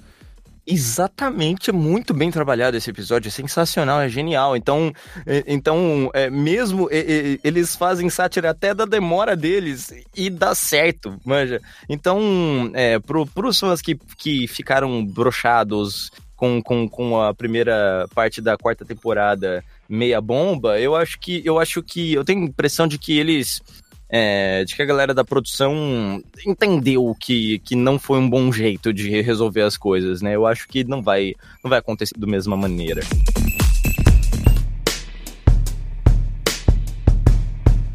[0.71, 4.55] Exatamente, é muito bem trabalhado esse episódio, é sensacional, é genial.
[4.55, 4.93] Então,
[5.25, 11.19] é, então é, mesmo é, eles fazem sátira até da demora deles e dá certo,
[11.25, 11.59] manja.
[11.89, 18.43] Então, é, pro, pros fãs que, que ficaram brochados com, com, com a primeira parte
[18.43, 22.87] da quarta temporada meia bomba, eu acho que eu acho que eu tenho a impressão
[22.87, 23.63] de que eles
[24.09, 28.93] é, de que a galera da produção entendeu que, que não foi um bom jeito
[28.93, 30.35] de resolver as coisas, né?
[30.35, 33.03] Eu acho que não vai, não vai acontecer da mesma maneira.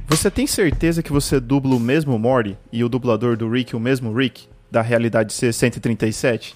[0.08, 3.80] Você tem certeza que você dubla o mesmo Morty e o dublador do Rick o
[3.80, 6.56] mesmo Rick da realidade ser 137?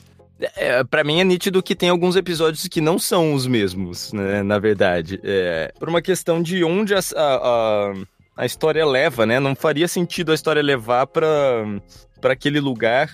[0.56, 4.44] É, para mim é nítido que tem alguns episódios que não são os mesmos, né,
[4.44, 5.20] na verdade.
[5.24, 7.94] É, por uma questão de onde a, a, a
[8.38, 9.40] a história leva, né?
[9.40, 11.82] Não faria sentido a história levar para
[12.24, 13.10] aquele lugar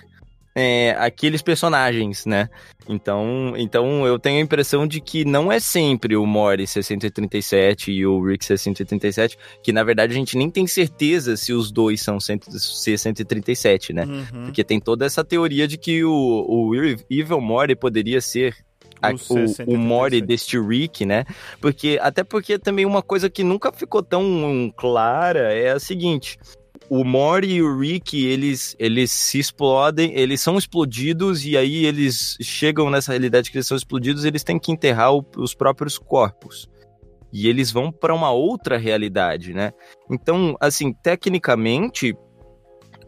[0.55, 2.49] é, aqueles personagens, né?
[2.87, 8.05] Então, então eu tenho a impressão de que não é sempre o Mori 637 e
[8.05, 12.19] o Rick 637, que na verdade a gente nem tem certeza se os dois são
[12.19, 14.05] 137, né?
[14.05, 14.45] Uhum.
[14.45, 16.11] Porque tem toda essa teoria de que o,
[16.47, 16.75] o
[17.09, 18.55] Evil Mori poderia ser
[19.03, 21.25] a, o, o Mori deste Rick, né?
[21.59, 26.37] Porque, até porque também uma coisa que nunca ficou tão clara é a seguinte
[26.89, 32.37] o Mori e o Rick, eles, eles se explodem, eles são explodidos e aí eles
[32.41, 36.69] chegam nessa realidade que eles são explodidos, eles têm que enterrar o, os próprios corpos.
[37.31, 39.71] E eles vão para uma outra realidade, né?
[40.11, 42.15] Então, assim, tecnicamente,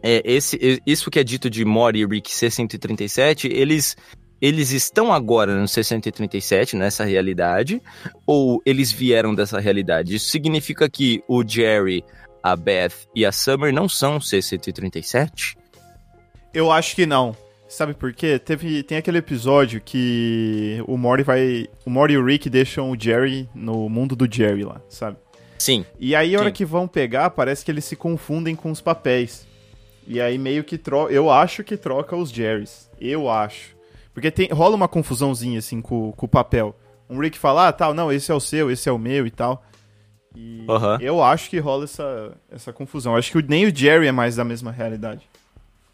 [0.01, 3.95] é, esse, isso que é dito de Mori e Rick C-137, eles
[4.41, 7.81] eles estão agora no 637, nessa realidade,
[8.25, 10.15] ou eles vieram dessa realidade?
[10.15, 12.03] Isso significa que o Jerry,
[12.43, 15.55] a Beth e a Summer não são C-137?
[16.53, 17.35] Eu acho que não.
[17.67, 18.37] Sabe por quê?
[18.37, 21.67] Teve, tem aquele episódio que o Mori vai.
[21.85, 25.17] O Mori e o Rick deixam o Jerry no mundo do Jerry lá, sabe?
[25.57, 25.83] Sim.
[25.99, 26.53] E aí, a hora sim.
[26.53, 29.47] que vão pegar, parece que eles se confundem com os papéis.
[30.07, 31.11] E aí meio que troca.
[31.11, 32.89] Eu acho que troca os Jerrys.
[33.01, 33.74] Eu acho.
[34.15, 36.73] Porque tem, rola uma confusãozinha, assim, com, com o papel.
[37.09, 39.29] Um Rick fala, ah, tal, não, esse é o seu, esse é o meu e
[39.29, 39.61] tal.
[40.33, 40.97] E uhum.
[41.01, 43.11] eu acho que rola essa, essa confusão.
[43.11, 45.29] Eu acho que nem o Jerry é mais da mesma realidade.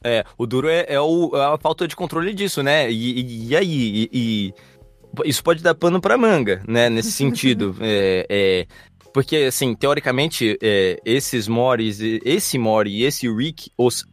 [0.04, 2.92] É, o duro é, é, o, é a falta de controle disso, né?
[2.92, 4.10] E, e, e aí?
[4.14, 4.54] E,
[5.26, 6.92] isso pode dar pano pra manga, né?
[6.92, 7.76] Nesse sentido.
[7.82, 8.68] é, é,
[9.12, 14.06] porque, assim, teoricamente, é, esses Moris, esse Mori e esse Rick, os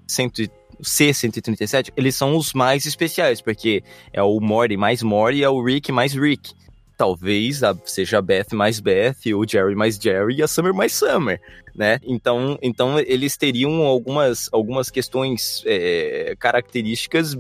[0.83, 5.62] C-137, eles são os mais especiais, porque é o Mori mais Mori e é o
[5.62, 6.55] Rick mais Rick
[6.99, 11.41] talvez seja a Beth mais Beth, o Jerry mais Jerry e a Summer mais Summer,
[11.75, 12.01] né?
[12.03, 17.38] Então, então eles teriam algumas, algumas questões é, características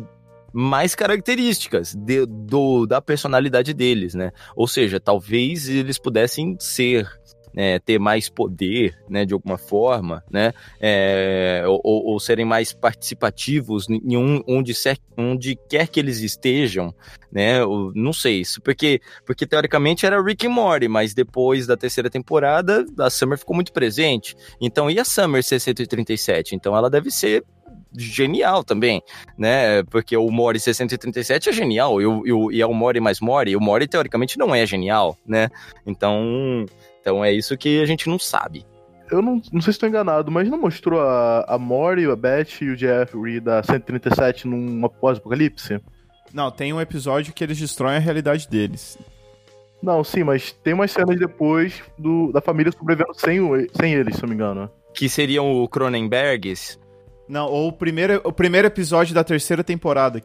[0.52, 4.30] mais características de, do, da personalidade deles, né?
[4.54, 7.06] Ou seja, talvez eles pudessem ser
[7.56, 13.88] é, ter mais poder, né, de alguma forma, né, é, ou, ou, serem mais participativos
[13.88, 14.72] em um, onde,
[15.16, 16.94] onde quer que eles estejam,
[17.32, 17.60] né,
[17.94, 22.84] não sei isso, porque, porque teoricamente era Rick e Morty, mas depois da terceira temporada,
[22.98, 26.54] a Summer ficou muito presente, então e a Summer ser 137?
[26.54, 27.44] Então ela deve ser
[27.96, 29.02] genial também,
[29.36, 29.82] né?
[29.84, 33.56] Porque o Mori 637 é genial, e, o, e é o Mori mais Mori, e
[33.56, 35.48] o Mori teoricamente não é genial, né?
[35.86, 36.66] Então,
[37.08, 38.66] então é isso que a gente não sabe.
[39.10, 42.60] Eu não, não sei se estou enganado, mas não mostrou a, a Mori, a Beth
[42.60, 45.80] e o Jeffrey da 137 num pós-apocalipse?
[46.34, 48.98] Não, tem um episódio que eles destroem a realidade deles.
[49.82, 53.40] Não, sim, mas tem umas cenas depois do, da família sobrevivendo sem,
[53.72, 54.70] sem eles, se não me engano.
[54.92, 56.78] Que seriam o Cronenbergs?
[57.26, 60.22] Não, ou o primeiro, o primeiro episódio da terceira temporada.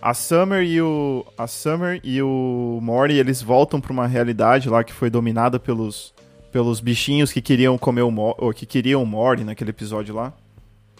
[0.00, 4.84] A Summer e o a Summer e o Mori, eles voltam para uma realidade lá
[4.84, 6.14] que foi dominada pelos
[6.50, 10.32] pelos bichinhos que queriam comer o Mori, ou que queriam o Mori naquele episódio lá.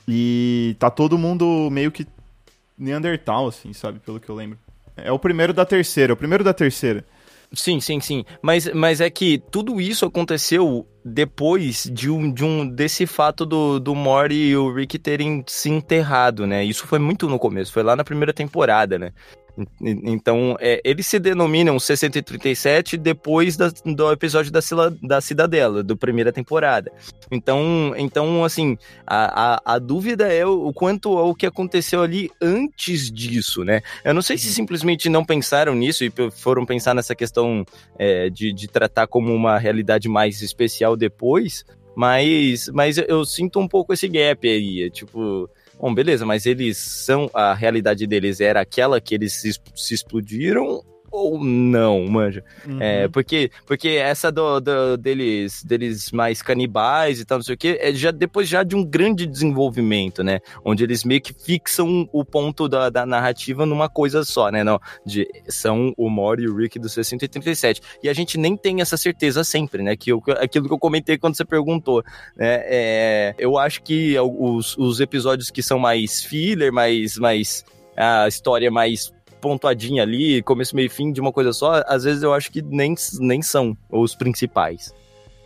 [0.07, 2.07] E tá todo mundo meio que
[2.77, 4.59] Neandertal assim, sabe, pelo que eu lembro.
[4.97, 7.05] É o primeiro da terceira, é o primeiro da terceira.
[7.53, 8.25] Sim, sim, sim.
[8.43, 13.81] Mas, mas é que tudo isso aconteceu depois de um, de um desse fato do,
[13.81, 16.63] do Mori e o Rick terem se enterrado, né?
[16.63, 19.13] Isso foi muito no começo, foi lá na primeira temporada, né?
[19.81, 24.61] Então, é, eles se denominam 637 depois da, do episódio da,
[25.03, 26.93] da Cidadela, do primeira temporada.
[27.31, 33.11] Então, então assim, a, a, a, dúvida é o, quanto o que aconteceu ali antes
[33.11, 33.81] disso, né?
[34.05, 34.55] Eu não sei se uhum.
[34.55, 37.65] simplesmente não pensaram nisso e foram pensar nessa questão
[37.99, 41.65] é, de, de tratar como uma realidade mais especial depois,
[41.97, 47.31] mas, mas eu sinto um pouco esse gap aí, tipo Bom, beleza, mas eles são.
[47.33, 52.45] A realidade deles era aquela que eles se, se explodiram ou não, manja.
[52.67, 52.81] Uhum.
[52.81, 57.59] É, porque, porque essa do, do, deles, deles mais canibais e tal, não sei o
[57.59, 60.41] que, é já, depois já de um grande desenvolvimento, né?
[60.65, 64.63] Onde eles meio que fixam o ponto da, da narrativa numa coisa só, né?
[64.63, 67.81] Não, de, são o Mori e o Rick do 637.
[68.03, 69.97] E a gente nem tem essa certeza sempre, né?
[69.97, 72.03] Que eu, aquilo que eu comentei quando você perguntou,
[72.37, 72.63] né?
[72.65, 77.65] É, eu acho que os, os episódios que são mais filler, mais, mais
[77.97, 82.33] a história mais pontuadinha ali, começo, meio fim de uma coisa só, às vezes eu
[82.33, 84.93] acho que nem, nem são os principais.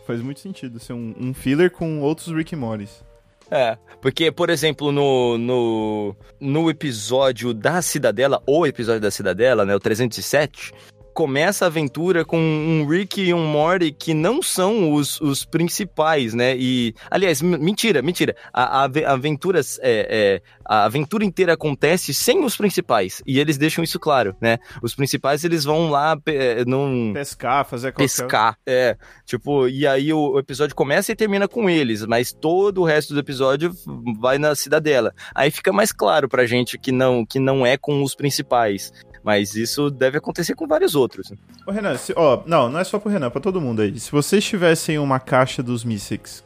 [0.06, 3.04] Faz muito sentido ser um, um filler com outros Rick Morris.
[3.50, 9.76] É, porque, por exemplo, no, no, no episódio da Cidadela, ou episódio da Cidadela, né,
[9.76, 10.72] o 307,
[11.12, 16.34] começa a aventura com um Rick e um Morty que não são os, os principais,
[16.34, 16.56] né?
[16.56, 18.34] E, aliás, mentira, mentira.
[18.52, 23.22] A, a, a aventura, é, é, a aventura inteira acontece sem os principais.
[23.26, 24.58] E eles deixam isso claro, né?
[24.82, 27.12] Os principais, eles vão lá é, num...
[27.12, 28.02] Pescar, fazer qualquer...
[28.02, 28.96] Pescar, é.
[29.26, 33.14] Tipo, e aí o, o episódio começa e termina com eles, mas todo o resto
[33.14, 33.72] do episódio
[34.18, 35.14] vai na cidadela.
[35.34, 38.92] Aí fica mais claro pra gente que não, que não é com os principais.
[39.22, 41.32] Mas isso deve acontecer com vários outros.
[41.66, 43.98] Ô Renan, se, ó, não, não é só pro Renan, é pra todo mundo aí.
[43.98, 46.44] Se vocês tivessem uma caixa dos Mystics,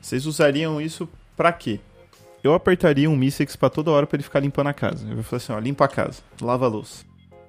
[0.00, 1.80] vocês usariam isso pra quê?
[2.42, 5.06] Eu apertaria um Mystics pra toda hora pra ele ficar limpando a casa.
[5.08, 7.04] Eu vou falar assim, ó, limpa a casa, lava a louça.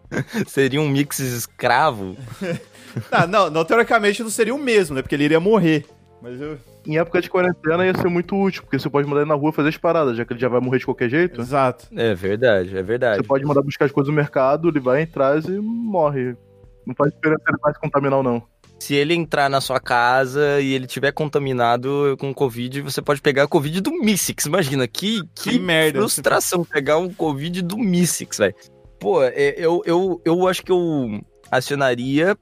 [0.48, 2.16] seria um mix escravo?
[3.12, 5.02] ah, não, não, teoricamente não seria o mesmo, né?
[5.02, 5.86] Porque ele iria morrer.
[6.26, 6.58] Mas eu,
[6.88, 9.54] em época de quarentena ia ser muito útil, porque você pode mandar ele na rua
[9.54, 11.40] fazer as paradas, já que ele já vai morrer de qualquer jeito.
[11.40, 11.88] Exato.
[11.96, 13.18] É verdade, é verdade.
[13.18, 16.36] Você pode mandar buscar as coisas no mercado, ele vai, traz e morre.
[16.84, 18.42] Não faz diferença ele vai se contaminar ou não.
[18.80, 23.44] Se ele entrar na sua casa e ele tiver contaminado com Covid, você pode pegar
[23.44, 24.48] a Covid do Mystics.
[24.48, 26.00] Imagina, que, que, que merda.
[26.00, 28.56] frustração pegar um Covid do Mystics, velho.
[29.00, 31.22] Pô, é, eu, eu, eu acho que eu
[31.52, 32.36] acionaria,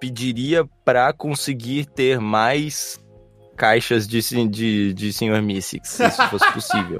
[0.00, 2.98] pediria pra conseguir ter mais
[3.56, 5.42] caixas de, de, de Sr.
[5.42, 6.98] Mystics, se isso fosse possível.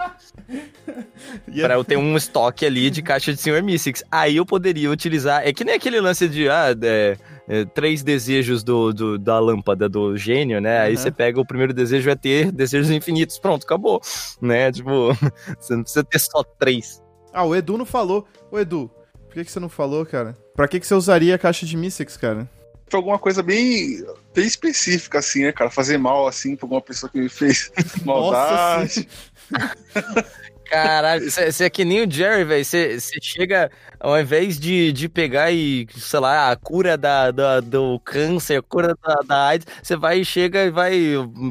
[1.61, 3.63] para eu ter um estoque ali de caixa de Sr.
[3.63, 4.03] Mystics.
[4.11, 5.47] Aí eu poderia utilizar.
[5.47, 6.49] É que nem aquele lance de.
[6.49, 7.17] Ah, é,
[7.47, 10.81] é, três desejos do, do, da lâmpada do gênio, né?
[10.81, 10.87] Uhum.
[10.87, 13.39] Aí você pega o primeiro desejo é ter desejos infinitos.
[13.39, 14.01] Pronto, acabou.
[14.41, 14.73] Né?
[14.73, 15.13] Tipo,
[15.61, 17.03] você não precisa ter só três.
[17.33, 18.27] Ah, o Edu não falou.
[18.51, 18.91] Ô, Edu,
[19.27, 20.35] por que, que você não falou, cara?
[20.55, 22.49] Pra que, que você usaria a caixa de Mystics, cara?
[22.89, 25.71] Pra alguma coisa bem, bem específica, assim, né, cara?
[25.71, 27.71] Fazer mal, assim, pra alguma pessoa que me fez
[28.05, 29.09] maldade.
[30.69, 32.65] Caralho, você é que nem o Jerry, velho.
[32.65, 33.71] Você chega,
[34.01, 38.63] ao invés de, de pegar e, sei lá, a cura da, da do câncer, a
[38.63, 41.01] cura da, da AIDS, você vai e chega e vai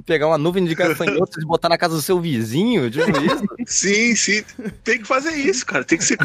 [0.05, 3.45] pegar uma nuvem de gafanhotos e botar na casa do seu vizinho, tipo isso?
[3.65, 4.43] Sim, sim.
[4.83, 5.83] Tem que fazer isso, cara.
[5.83, 6.17] Tem que ser.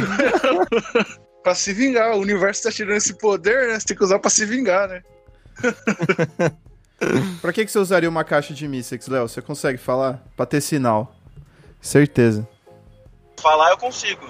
[1.42, 2.16] Pra se vingar.
[2.16, 3.78] O universo tá tirando esse poder, né?
[3.78, 5.02] Você tem que usar pra se vingar, né?
[7.40, 9.28] pra que, que você usaria uma caixa de Mystics, Léo?
[9.28, 10.22] Você consegue falar?
[10.36, 11.14] Pra ter sinal.
[11.80, 12.46] Certeza.
[13.40, 14.28] Falar eu consigo.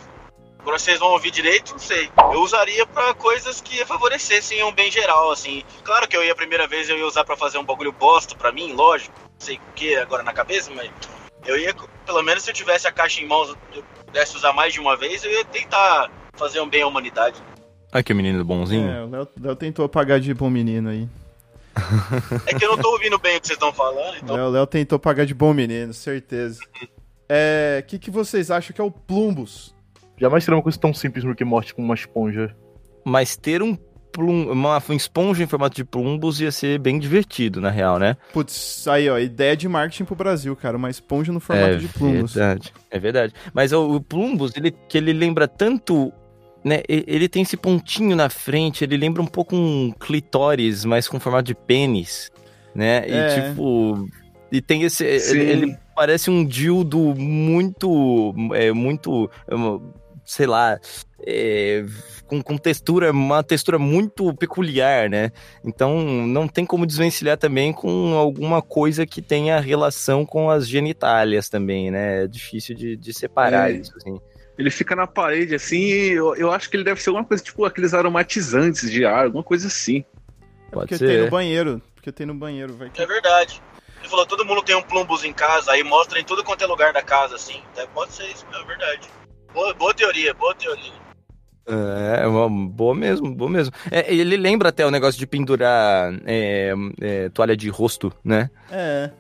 [0.60, 2.10] Agora vocês vão ouvir direito, não sei.
[2.18, 5.64] Eu usaria para coisas que favorecessem um bem geral, assim.
[5.82, 8.36] Claro que eu ia a primeira vez, eu ia usar para fazer um bagulho bosta
[8.36, 9.18] para mim, lógico.
[9.18, 10.90] Não sei o que agora na cabeça, mas
[11.46, 11.74] eu ia,
[12.06, 14.96] pelo menos se eu tivesse a caixa em mãos, eu pudesse usar mais de uma
[14.96, 17.40] vez, eu ia tentar fazer um bem à humanidade.
[17.92, 18.88] Ah, que menino bonzinho.
[18.88, 21.08] É, o Léo, Léo tentou pagar de bom menino aí.
[22.46, 24.36] É que eu não tô ouvindo bem o que vocês estão falando, então.
[24.36, 26.60] O Léo tentou pagar de bom menino, certeza.
[27.28, 29.74] É, o que, que vocês acham que é o Plumbus?
[30.16, 32.54] Jamais seria uma coisa tão simples do que morte com uma esponja.
[33.04, 33.76] Mas ter um
[34.20, 38.16] plum, uma, esponja em formato de plumbus ia ser bem divertido, na real, né?
[38.32, 40.76] Putz, aí, ó, ideia de marketing pro Brasil, cara.
[40.76, 42.36] Uma esponja no formato é de plumbus.
[42.36, 43.34] É verdade, é verdade.
[43.54, 46.12] Mas o, o plumbus, ele, que ele lembra tanto
[46.62, 51.18] né, ele tem esse pontinho na frente, ele lembra um pouco um clitóris, mas com
[51.18, 52.30] formato de pênis,
[52.74, 53.02] né?
[53.08, 53.40] E é.
[53.40, 54.06] tipo,
[54.52, 59.30] e tem esse, ele, ele, parece um dildo muito, é, muito,
[60.30, 60.78] sei lá,
[61.26, 61.84] é,
[62.24, 65.32] com, com textura, uma textura muito peculiar, né?
[65.64, 71.48] Então não tem como desvencilhar também com alguma coisa que tenha relação com as genitálias
[71.48, 72.24] também, né?
[72.24, 73.74] É difícil de, de separar é.
[73.74, 74.20] isso, assim.
[74.56, 77.64] Ele fica na parede assim, eu, eu acho que ele deve ser alguma coisa tipo
[77.64, 80.04] aqueles aromatizantes de ar, alguma coisa assim.
[80.70, 81.08] É porque ser.
[81.08, 81.82] tem no banheiro.
[81.96, 82.92] Porque tem no banheiro, vai.
[82.96, 83.60] É verdade.
[83.98, 86.66] Ele falou, todo mundo tem um plumbus em casa, aí mostra em tudo quanto é
[86.68, 87.60] lugar da casa, assim.
[87.72, 89.08] Então, pode ser isso, é verdade.
[89.52, 90.92] Boa, boa teoria, boa teoria.
[91.66, 93.72] É, uma boa mesmo, boa mesmo.
[93.90, 98.50] É, ele lembra até o negócio de pendurar é, é, toalha de rosto, né?
[98.70, 99.10] É.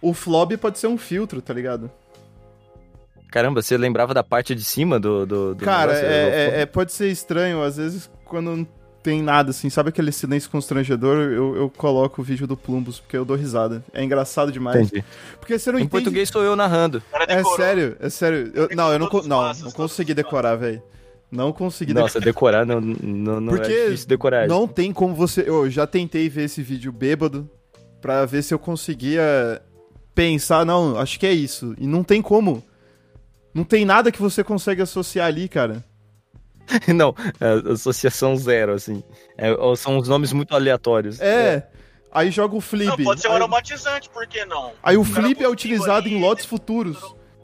[0.00, 1.90] O flob pode ser um filtro, tá ligado?
[3.30, 5.26] Caramba, você lembrava da parte de cima do.
[5.26, 8.66] do, do Cara, é, é, pode ser estranho, às vezes, quando
[9.06, 11.16] tem nada, assim, sabe aquele silêncio constrangedor?
[11.30, 13.84] Eu, eu coloco o vídeo do Plumbus, porque eu dou risada.
[13.92, 14.88] É engraçado demais.
[14.88, 15.04] Entendi.
[15.38, 16.02] Porque você não em entende...
[16.02, 17.00] português sou eu narrando.
[17.28, 18.50] É sério, é sério.
[18.52, 20.82] Eu, não, eu não, não, não consegui decorar, velho.
[21.30, 24.48] Não consegui Nossa, decorar não, não, não é Porque é difícil decorar.
[24.48, 25.44] Não tem como você.
[25.46, 27.48] Eu já tentei ver esse vídeo bêbado
[28.00, 29.62] pra ver se eu conseguia
[30.16, 31.76] pensar, não, acho que é isso.
[31.78, 32.60] E não tem como.
[33.54, 35.84] Não tem nada que você consegue associar ali, cara.
[36.94, 39.02] Não, é associação zero, assim.
[39.36, 41.20] É, são os nomes muito aleatórios.
[41.20, 41.26] É.
[41.26, 41.68] é.
[42.12, 42.88] Aí joga o flip.
[42.88, 43.36] Não, pode ser um aí...
[43.36, 44.72] aromatizante, por que não?
[44.82, 46.98] Aí o, o flip é utilizado ali, em lotes futuros.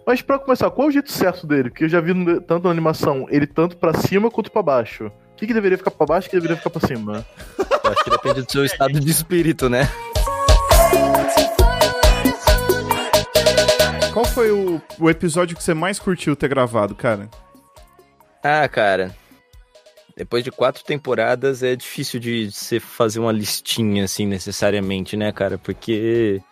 [0.07, 1.70] Mas pra começar, qual é o jeito certo dele?
[1.70, 5.07] Porque eu já vi tanto na animação, ele tanto pra cima quanto pra baixo.
[5.07, 7.27] O que, que deveria ficar pra baixo e o que deveria ficar pra cima?
[7.59, 9.89] Eu acho que depende do seu estado de espírito, né?
[14.12, 17.29] Qual foi o, o episódio que você mais curtiu ter gravado, cara?
[18.43, 19.14] Ah, cara.
[20.16, 25.57] Depois de quatro temporadas é difícil de você fazer uma listinha assim necessariamente, né, cara?
[25.57, 26.43] Porque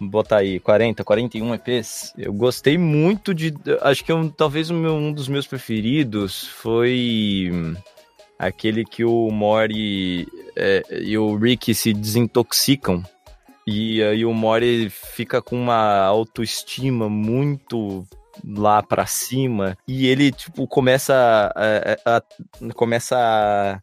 [0.00, 2.12] botar aí 40, 41 EPs.
[2.16, 3.52] Eu gostei muito de.
[3.82, 7.50] Acho que um, talvez um dos meus preferidos foi
[8.38, 10.26] aquele que o Mori
[10.56, 13.02] é, e o Rick se desintoxicam.
[13.66, 18.04] E aí o Mori fica com uma autoestima muito
[18.44, 21.14] lá para cima e ele tipo começa
[21.54, 22.22] a, a, a
[22.74, 23.80] começa a,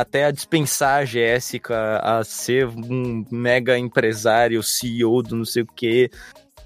[0.00, 5.66] até a dispensar a Jéssica a ser um mega empresário, CEO do não sei o
[5.66, 6.10] que.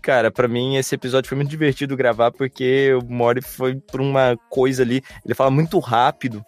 [0.01, 4.36] Cara, para mim esse episódio foi muito divertido gravar porque o Mori foi por uma
[4.49, 6.45] coisa ali, ele fala muito rápido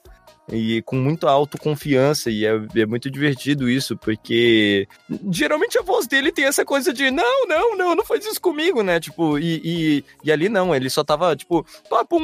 [0.49, 4.87] e com muita autoconfiança, e é, é, muito divertido isso, porque
[5.31, 8.83] geralmente a voz dele tem essa coisa de não, não, não, não faz isso comigo,
[8.83, 9.01] né?
[9.01, 11.65] Tipo, e, e, e ali não, ele só tava tipo,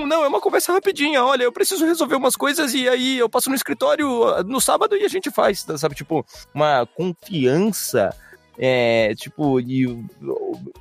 [0.06, 3.48] não, é uma conversa rapidinha, olha, eu preciso resolver umas coisas e aí eu passo
[3.48, 4.08] no escritório
[4.44, 5.94] no sábado e a gente faz, sabe?
[5.94, 8.14] Tipo, uma confiança.
[8.62, 9.86] É, tipo, e,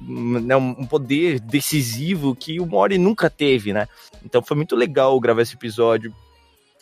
[0.01, 3.87] né, um poder decisivo que o Mori nunca teve, né?
[4.25, 6.13] Então foi muito legal gravar esse episódio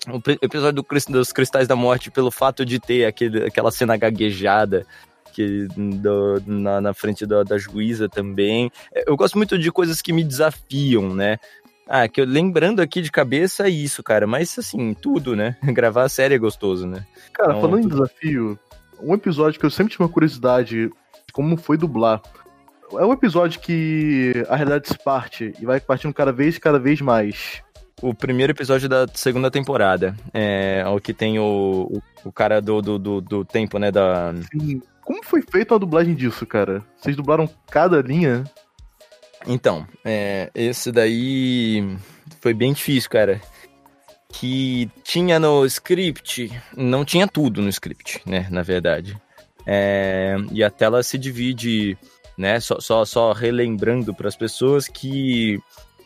[0.08, 4.86] o episódio do, dos Cristais da Morte, pelo fato de ter aquele, aquela cena gaguejada
[5.34, 8.72] que, do, na, na, frente da, da juíza também.
[9.06, 11.38] Eu gosto muito de coisas que me desafiam, né?
[11.88, 14.28] Ah, que eu lembrando aqui de cabeça é isso, cara.
[14.28, 15.56] Mas assim, tudo, né?
[15.64, 17.06] Gravar a série é gostoso, né?
[17.34, 17.94] Cara, então, falando tudo...
[17.94, 18.60] em desafio,
[19.02, 20.90] um episódio que eu sempre tive uma curiosidade
[21.32, 22.22] como foi dublar.
[22.94, 27.02] É um episódio que a realidade se parte e vai partindo cada vez cada vez
[27.02, 27.62] mais.
[28.02, 30.16] O primeiro episódio da segunda temporada.
[30.34, 33.92] É o que tem o, o, o cara do, do, do, do, tempo, né?
[33.92, 34.34] Da...
[34.52, 34.82] Sim.
[35.04, 36.84] Como foi feita a dublagem disso, cara?
[36.96, 38.44] Vocês dublaram cada linha?
[39.48, 41.98] Então, é, esse daí
[42.42, 43.42] foi bem difícil, cara.
[44.30, 48.48] Que tinha no script, não tinha tudo no script, né?
[48.52, 49.18] Na verdade.
[49.66, 51.98] É, e a tela se divide,
[52.38, 52.60] né?
[52.60, 55.60] Só, só, só relembrando para as pessoas que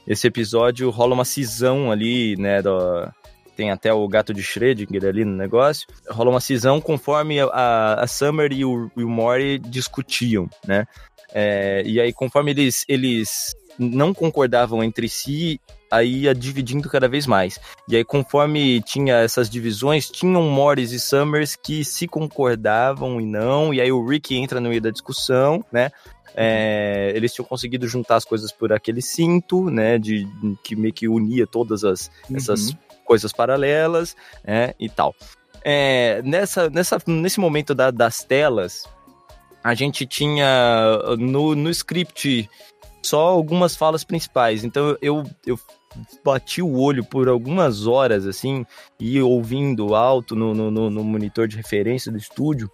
[0.08, 2.62] esse episódio rola uma cisão ali, né?
[2.62, 3.08] Do,
[3.56, 5.88] tem até o gato de Schrödinger ali no negócio.
[6.10, 10.88] Rola uma cisão conforme a, a Summer e o, e o Mori discutiam, né?
[11.34, 17.26] É, e aí, conforme eles, eles não concordavam entre si, aí ia dividindo cada vez
[17.26, 17.60] mais.
[17.88, 23.74] E aí, conforme tinha essas divisões, tinham Morris e Summers que se concordavam e não,
[23.74, 25.92] e aí o Rick entra no meio da discussão, né?
[26.36, 29.98] É, eles tinham conseguido juntar as coisas por aquele cinto, né?
[29.98, 30.28] De
[30.64, 32.38] que meio que unia todas as, uhum.
[32.38, 32.76] essas
[33.06, 34.74] coisas paralelas, né?
[34.80, 35.16] E tal.
[35.64, 38.88] É, nessa, nessa, nesse momento da, das telas,
[39.64, 42.50] a gente tinha no, no script
[43.04, 44.64] só algumas falas principais.
[44.64, 45.60] Então eu, eu
[46.24, 48.66] bati o olho por algumas horas, assim,
[49.00, 52.72] e ouvindo alto no, no, no monitor de referência do estúdio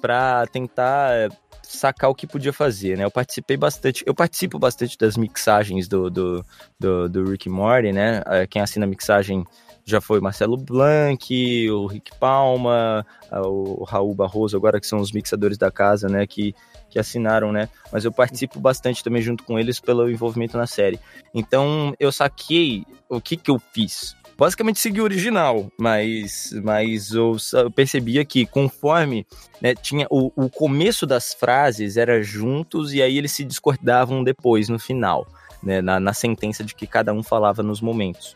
[0.00, 1.30] para tentar
[1.76, 3.04] sacar o que podia fazer, né?
[3.04, 6.44] Eu participei bastante, eu participo bastante das mixagens do, do,
[6.78, 8.22] do, do Rick Morty, né?
[8.26, 9.44] É, quem assina a mixagem
[9.84, 15.56] já foi Marcelo Blanc, o Rick Palma, o Raul Barroso, agora que são os mixadores
[15.56, 16.26] da casa, né?
[16.26, 16.54] Que,
[16.88, 17.68] que assinaram, né?
[17.92, 20.98] Mas eu participo bastante também junto com eles pelo envolvimento na série.
[21.32, 27.36] Então eu saquei o que que eu fiz basicamente segui o original, mas, mas eu,
[27.52, 29.26] eu percebia que conforme
[29.60, 34.70] né, tinha o, o começo das frases era juntos e aí eles se discordavam depois
[34.70, 35.26] no final.
[35.62, 38.34] Né, na, na sentença de que cada um falava nos momentos.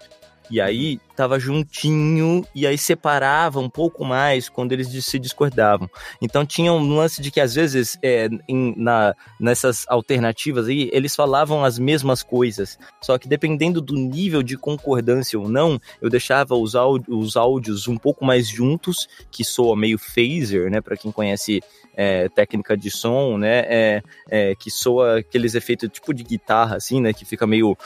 [0.50, 5.88] E aí tava juntinho e aí separava um pouco mais quando eles se discordavam.
[6.20, 11.14] Então tinha um lance de que às vezes é, em, na, nessas alternativas aí eles
[11.14, 16.54] falavam as mesmas coisas, só que dependendo do nível de concordância ou não, eu deixava
[16.54, 16.74] os,
[17.08, 20.80] os áudios um pouco mais juntos, que soa meio phaser, né?
[20.80, 21.62] Para quem conhece
[21.96, 23.64] é, técnica de som, né?
[23.66, 27.12] É, é, que soa aqueles efeitos tipo de guitarra, assim, né?
[27.12, 27.76] Que fica meio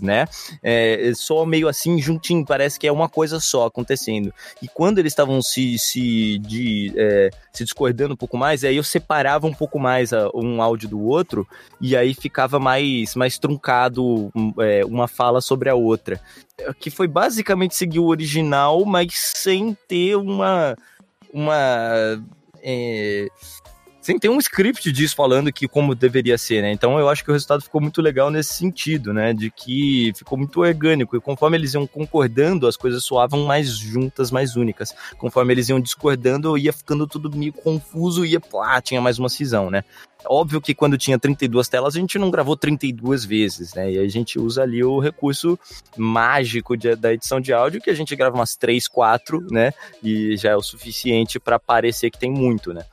[0.00, 0.26] né?
[0.62, 4.32] É, só meio assim juntinho, parece que é uma coisa só acontecendo.
[4.62, 8.84] E quando eles estavam se, se, de, é, se discordando um pouco mais, aí eu
[8.84, 11.46] separava um pouco mais a, um áudio do outro
[11.80, 14.30] e aí ficava mais, mais truncado
[14.60, 16.20] é, uma fala sobre a outra.
[16.80, 20.76] Que foi basicamente seguir o original, mas sem ter uma.
[21.32, 22.20] uma
[22.60, 23.28] é,
[24.08, 26.72] sem ter um script disso falando que como deveria ser, né?
[26.72, 29.34] Então eu acho que o resultado ficou muito legal nesse sentido, né?
[29.34, 34.30] De que ficou muito orgânico e conforme eles iam concordando, as coisas soavam mais juntas,
[34.30, 34.94] mais únicas.
[35.18, 39.28] Conforme eles iam discordando, ia ficando tudo meio confuso e ia, pá, tinha mais uma
[39.28, 39.84] cisão, né?
[40.24, 43.92] Óbvio que quando tinha 32 telas, a gente não gravou 32 vezes, né?
[43.92, 45.58] E a gente usa ali o recurso
[45.98, 49.70] mágico de, da edição de áudio, que a gente grava umas 3, 4, né?
[50.02, 52.86] E já é o suficiente para parecer que tem muito, né?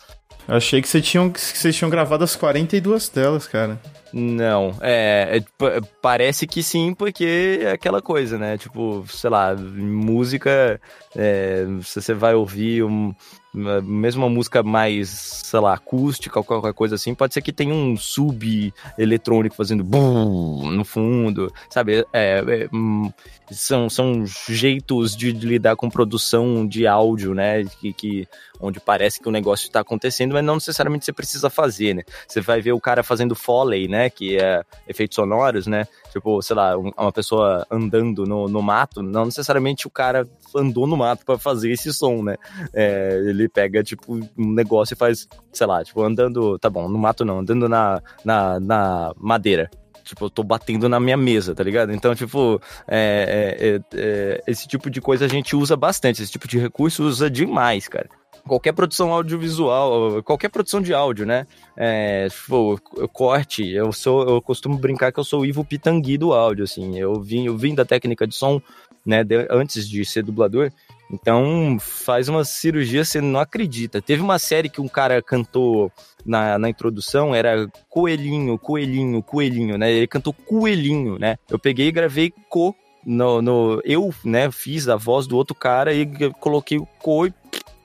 [0.48, 3.80] Achei que, você tinham, que vocês tinham gravado as 42 telas, cara.
[4.18, 8.58] Não, é, é, parece que sim, porque é aquela coisa, né?
[8.58, 10.80] Tipo, sei lá, música,
[11.14, 13.14] é, se você vai ouvir um,
[13.56, 17.74] mesmo uma música mais, sei lá, acústica ou qualquer coisa assim, pode ser que tenha
[17.74, 22.06] um sub eletrônico fazendo bum no fundo, sabe?
[22.12, 23.12] É, é, hum,
[23.52, 27.64] são, são jeitos de, lidar com produção de áudio, né?
[27.80, 28.28] Que, que,
[28.60, 32.04] onde parece que o negócio está acontecendo, mas não necessariamente você precisa fazer, né?
[32.28, 34.05] Você vai ver o cara fazendo foley, né?
[34.10, 35.88] Que é efeitos sonoros, né?
[36.12, 40.98] Tipo, sei lá, uma pessoa andando no, no mato, não necessariamente o cara andou no
[40.98, 42.36] mato para fazer esse som, né?
[42.74, 46.98] É, ele pega, tipo, um negócio e faz, sei lá, tipo, andando, tá bom, no
[46.98, 49.70] mato não, andando na, na, na madeira.
[50.04, 51.92] Tipo, eu tô batendo na minha mesa, tá ligado?
[51.92, 56.32] Então, tipo, é, é, é, é esse tipo de coisa a gente usa bastante, esse
[56.32, 58.08] tipo de recurso usa demais, cara
[58.48, 61.46] qualquer produção audiovisual, qualquer produção de áudio, né?
[61.76, 62.80] É, tipo,
[63.12, 66.98] corte, eu sou, eu costumo brincar que eu sou o Ivo Pitangui do áudio, assim.
[66.98, 68.62] Eu vim, eu vim da técnica de som
[69.06, 70.72] né, de, antes de ser dublador.
[71.12, 74.02] Então, faz uma cirurgia, você não acredita.
[74.02, 75.92] Teve uma série que um cara cantou
[76.26, 79.92] na, na introdução, era Coelhinho, Coelhinho, Coelhinho, né?
[79.92, 81.38] Ele cantou Coelhinho, né?
[81.48, 82.76] Eu peguei e gravei Co
[83.06, 86.08] no, no, eu, né, fiz a voz do outro cara e
[86.40, 87.28] coloquei o co,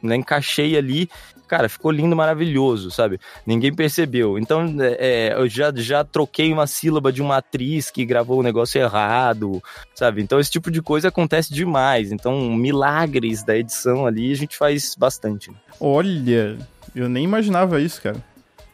[0.03, 1.09] né, encaixei ali
[1.51, 3.19] cara, ficou lindo, maravilhoso, sabe?
[3.45, 4.39] Ninguém percebeu.
[4.39, 8.45] Então, é, eu já, já troquei uma sílaba de uma atriz que gravou o um
[8.45, 9.61] negócio errado,
[9.93, 10.23] sabe?
[10.23, 12.13] Então, esse tipo de coisa acontece demais.
[12.13, 15.51] Então, milagres da edição ali a gente faz bastante.
[15.81, 16.57] Olha,
[16.95, 18.25] eu nem imaginava isso, cara.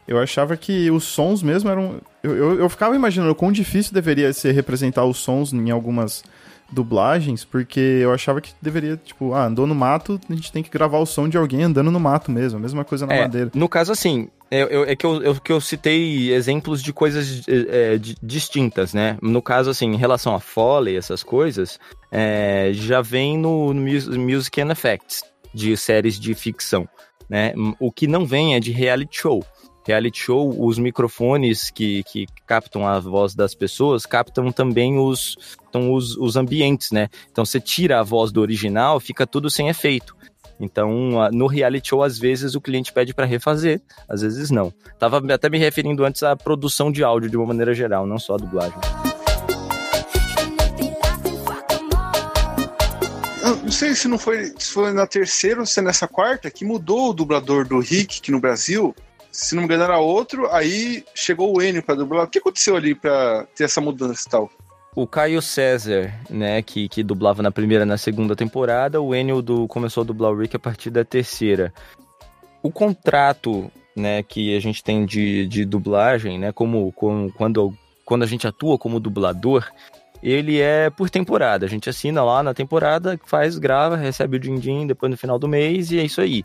[0.07, 1.99] Eu achava que os sons mesmo eram.
[2.21, 6.23] Eu, eu, eu ficava imaginando o quão difícil deveria ser representar os sons em algumas
[6.71, 10.69] dublagens, porque eu achava que deveria, tipo, ah, andou no mato, a gente tem que
[10.69, 13.51] gravar o som de alguém andando no mato mesmo, a mesma coisa na é, madeira.
[13.53, 17.97] No caso, assim, é, é que eu, eu, que eu citei exemplos de coisas é,
[17.97, 19.17] de, distintas, né?
[19.21, 21.79] No caso, assim, em relação a Foley, essas coisas,
[22.11, 26.87] é, já vem no, no Music and Effects, de séries de ficção,
[27.29, 27.53] né?
[27.79, 29.43] O que não vem é de reality show
[29.87, 35.37] reality show, os microfones que, que captam a voz das pessoas captam também os,
[35.69, 37.09] então, os, os ambientes, né?
[37.31, 40.15] Então você tira a voz do original, fica tudo sem efeito.
[40.59, 43.79] Então, no reality show, às vezes o cliente pede para refazer,
[44.09, 44.73] às vezes não.
[44.99, 48.33] Tava até me referindo antes à produção de áudio de uma maneira geral, não só
[48.33, 48.77] a dublagem.
[53.63, 56.65] não sei se não foi, se foi na terceira ou se é nessa quarta que
[56.65, 58.95] mudou o dublador do Rick aqui no Brasil
[59.37, 62.25] se não me engano era outro, aí chegou o Enio para dublar.
[62.25, 64.49] O que aconteceu ali para ter essa mudança e tal?
[64.95, 69.43] O Caio César, né, que, que dublava na primeira e na segunda temporada, o Enio
[69.43, 71.71] do, começou a dublar o Rick a partir da terceira.
[72.63, 78.23] O contrato, né, que a gente tem de, de dublagem, né, como, como quando, quando
[78.23, 79.71] a gente atua como dublador,
[80.23, 81.63] ele é por temporada.
[81.63, 85.47] A gente assina lá na temporada, faz, grava, recebe o din-din depois no final do
[85.47, 86.43] mês e é isso aí.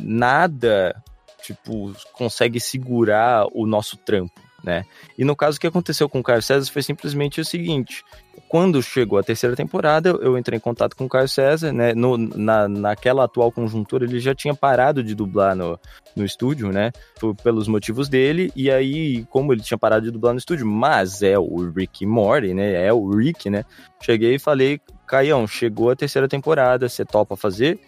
[0.00, 1.00] Nada
[1.44, 4.84] tipo, consegue segurar o nosso trampo, né?
[5.18, 8.02] E no caso, o que aconteceu com o Caio César foi simplesmente o seguinte:
[8.48, 11.92] quando chegou a terceira temporada, eu entrei em contato com o Caio César, né?
[11.92, 15.78] No, na, naquela atual conjuntura, ele já tinha parado de dublar no,
[16.16, 16.90] no estúdio, né?
[17.18, 21.22] Foi pelos motivos dele, e aí, como ele tinha parado de dublar no estúdio, mas
[21.22, 22.86] é o Rick Morty, né?
[22.86, 23.64] É o Rick, né?
[24.00, 27.78] Cheguei e falei, Caião, chegou a terceira temporada, você topa fazer?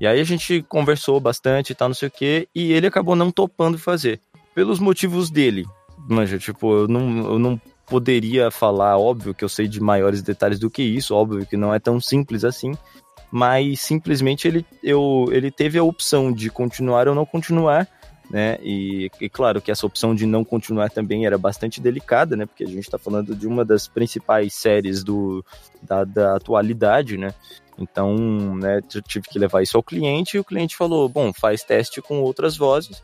[0.00, 3.16] E aí a gente conversou bastante e tal, não sei o quê, e ele acabou
[3.16, 4.20] não topando fazer.
[4.54, 5.64] Pelos motivos dele.
[6.08, 10.58] Manja, tipo, eu não, eu não poderia falar, óbvio que eu sei de maiores detalhes
[10.58, 12.72] do que isso, óbvio que não é tão simples assim,
[13.30, 17.88] mas simplesmente ele, eu, ele teve a opção de continuar ou não continuar,
[18.30, 18.58] né?
[18.62, 22.44] E, e, claro que essa opção de não continuar também era bastante delicada, né?
[22.44, 25.44] Porque a gente está falando de uma das principais séries do,
[25.80, 27.32] da, da atualidade, né?
[27.78, 31.62] Então, né, eu tive que levar isso ao cliente e o cliente falou: bom, faz
[31.62, 33.02] teste com outras vozes.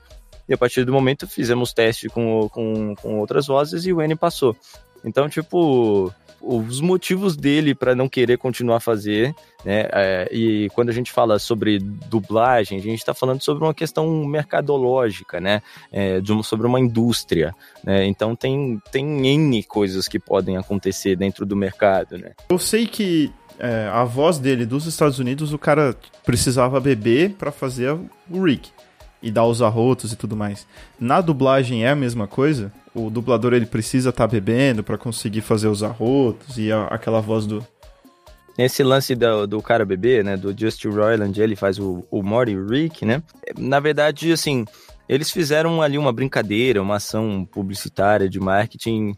[0.48, 4.16] E a partir do momento fizemos teste com, com, com outras vozes e o N
[4.16, 4.56] passou.
[5.04, 6.12] Então, tipo,
[6.42, 9.88] os motivos dele para não querer continuar a fazer, né?
[9.92, 14.24] É, e quando a gente fala sobre dublagem, a gente está falando sobre uma questão
[14.26, 15.62] mercadológica, né?
[15.92, 17.54] É, de, sobre uma indústria,
[17.84, 18.04] né?
[18.06, 22.32] Então tem, tem N coisas que podem acontecer dentro do mercado, né?
[22.50, 23.32] Eu sei que
[23.62, 25.94] é, a voz dele dos Estados Unidos, o cara
[26.26, 27.96] precisava beber para fazer
[28.28, 28.70] o Rick
[29.22, 30.66] e dar os arrotos e tudo mais.
[30.98, 32.72] Na dublagem é a mesma coisa?
[32.92, 37.20] O dublador ele precisa estar tá bebendo para conseguir fazer os arrotos e a, aquela
[37.20, 37.64] voz do
[38.58, 42.54] esse lance do, do cara bebê, né, do Justin Roiland, ele faz o, o Morty
[42.54, 43.22] Rick, né?
[43.56, 44.66] Na verdade, assim,
[45.12, 49.14] eles fizeram ali uma brincadeira, uma ação publicitária de marketing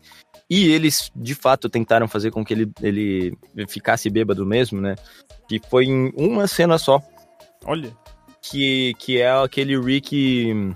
[0.51, 3.37] e eles, de fato, tentaram fazer com que ele, ele
[3.69, 4.97] ficasse bêbado mesmo, né?
[5.49, 7.01] Que foi em uma cena só.
[7.65, 7.91] Olha.
[8.43, 10.75] Que, que é aquele Rick.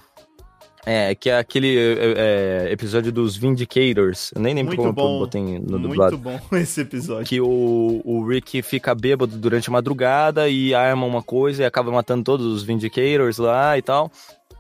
[0.87, 4.31] É, que é aquele é, é episódio dos Vindicators.
[4.35, 6.17] Eu nem lembro muito como bom, eu botei no dublado.
[6.17, 7.27] Muito bom esse episódio.
[7.27, 11.91] Que o, o Rick fica bêbado durante a madrugada e arma uma coisa e acaba
[11.91, 14.11] matando todos os Vindicators lá e tal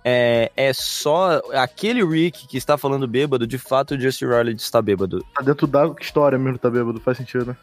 [0.09, 4.81] é, é só aquele Rick que está falando bêbado, de fato o Justin Riley está
[4.81, 5.23] bêbado.
[5.35, 7.57] Tá dentro da história mesmo, tá bêbado, faz sentido, né?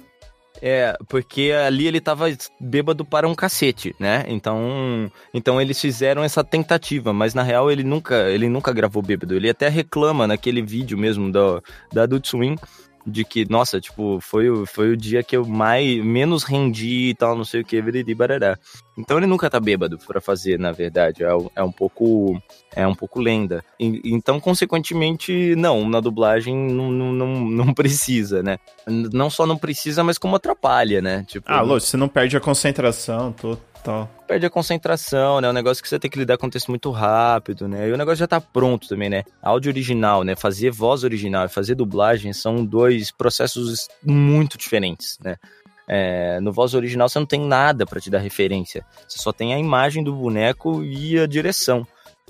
[0.61, 2.25] É, porque ali ele tava
[2.59, 4.23] bêbado para um cacete, né?
[4.27, 9.35] Então, então eles fizeram essa tentativa, mas na real ele nunca, ele nunca gravou bêbado.
[9.35, 12.55] Ele até reclama naquele vídeo mesmo da, da Adult Swim
[13.05, 17.15] de que, nossa, tipo, foi, o, foi o dia que eu mais, menos rendi e
[17.15, 18.57] tal, não sei o que, viriri, barará.
[18.97, 22.41] Então ele nunca tá bêbado para fazer, na verdade, é, é, um pouco
[22.75, 23.63] é um pouco lenda.
[23.79, 28.57] E, então, consequentemente, não, na dublagem não, não, não precisa, né?
[28.87, 31.23] Não só não precisa, mas como atrapalha, né?
[31.27, 33.57] Tipo, ah, Lô, você não perde a concentração, tô,
[34.27, 35.47] Perde a concentração, né?
[35.47, 37.87] É um negócio que você tem que lidar com o texto muito rápido, né?
[37.87, 39.23] E o negócio já tá pronto também, né?
[39.41, 40.35] Áudio original, né?
[40.35, 45.35] Fazer voz original e fazer dublagem são dois processos muito diferentes, né?
[45.87, 48.83] É, no voz original você não tem nada para te dar referência.
[49.07, 51.85] Você só tem a imagem do boneco e a direção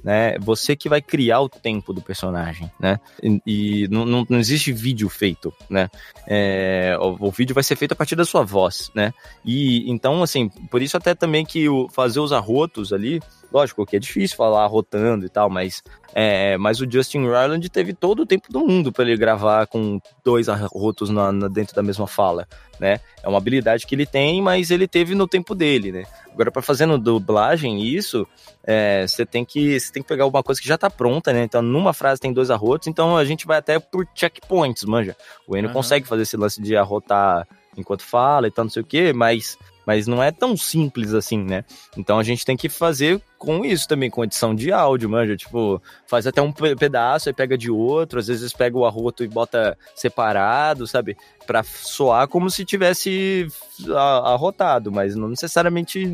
[0.05, 0.37] né?
[0.37, 2.99] Você que vai criar o tempo do personagem, né?
[3.23, 5.89] E, e não, não, existe vídeo feito, né?
[6.27, 9.11] É, o, o, vídeo vai ser feito a partir da sua voz, né?
[9.43, 13.19] E então, assim, por isso até também que o, fazer os arrotos ali,
[13.51, 15.81] lógico que é difícil falar arrotando e tal, mas
[16.13, 19.99] é, mas o Justin Roiland teve todo o tempo do mundo para ele gravar com
[20.23, 22.47] dois arrotos na, na, dentro da mesma fala,
[22.79, 23.01] né?
[23.21, 26.03] É uma habilidade que ele tem, mas ele teve no tempo dele, né?
[26.31, 28.25] Agora, para fazer no dublagem isso,
[28.63, 31.43] é, você tem que tem que pegar alguma coisa que já tá pronta, né?
[31.43, 35.15] Então, numa frase tem dois arrotos, então a gente vai até por checkpoints, manja.
[35.47, 35.73] O Eno uhum.
[35.73, 39.57] consegue fazer esse lance de arrotar enquanto fala e tal, não sei o quê, mas
[39.86, 41.63] mas não é tão simples assim, né?
[41.97, 45.36] Então a gente tem que fazer com isso também, com edição de áudio, manja.
[45.36, 49.27] Tipo, faz até um pedaço, aí pega de outro, às vezes pega o arroto e
[49.27, 51.15] bota separado, sabe?
[51.45, 53.47] Pra soar como se tivesse
[53.95, 56.05] arrotado, mas não necessariamente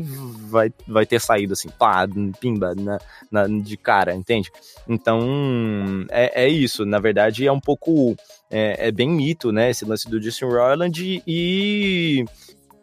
[0.50, 2.06] vai, vai ter saído assim, pá,
[2.38, 2.98] pimba, na,
[3.30, 4.50] na de cara, entende?
[4.86, 6.84] Então, é, é isso.
[6.84, 8.14] Na verdade, é um pouco.
[8.50, 9.70] É, é bem mito, né?
[9.70, 12.26] Esse lance do Justin Roiland e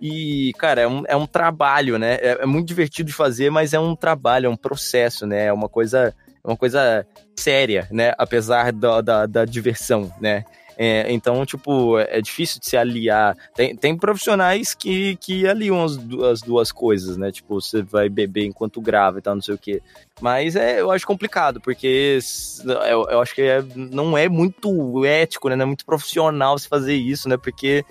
[0.02, 2.16] e, cara, é um, é um trabalho, né?
[2.16, 5.46] É, é, muito divertido de fazer, mas é um trabalho, é um processo, né?
[5.46, 7.06] É uma coisa, é uma coisa
[7.38, 8.14] séria, né?
[8.18, 10.46] Apesar da, da, da diversão, né?
[10.82, 13.36] É, então, tipo, é difícil de se aliar.
[13.54, 15.98] Tem, tem profissionais que, que aliam as,
[16.32, 17.34] as duas coisas, né?
[17.34, 19.82] Tipo, você vai beber enquanto grava e tal, não sei o quê.
[20.22, 22.20] Mas é, eu acho complicado, porque
[22.90, 25.58] eu, eu acho que é, não é muito ético, né?
[25.58, 27.36] Não é muito profissional se fazer isso, né?
[27.36, 27.84] Porque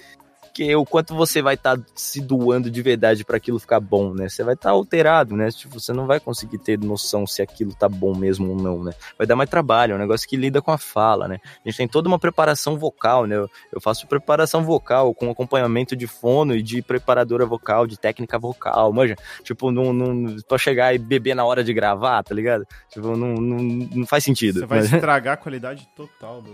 [0.59, 4.13] porque o quanto você vai estar tá se doando de verdade para aquilo ficar bom,
[4.13, 4.29] né?
[4.29, 5.53] Você vai estar tá alterado, né?
[5.53, 8.93] Tipo, você não vai conseguir ter noção se aquilo tá bom mesmo ou não, né?
[9.17, 11.39] Vai dar mais trabalho, é um negócio que lida com a fala, né?
[11.65, 13.37] A gente tem toda uma preparação vocal, né?
[13.37, 18.37] Eu, eu faço preparação vocal com acompanhamento de fono e de preparadora vocal, de técnica
[18.37, 19.15] vocal, manja.
[19.45, 22.67] Tipo, não, não, pra chegar e beber na hora de gravar, tá ligado?
[22.91, 23.59] Tipo, não, não,
[23.95, 24.59] não faz sentido.
[24.59, 24.93] Você vai mas...
[24.93, 26.51] estragar a qualidade total do,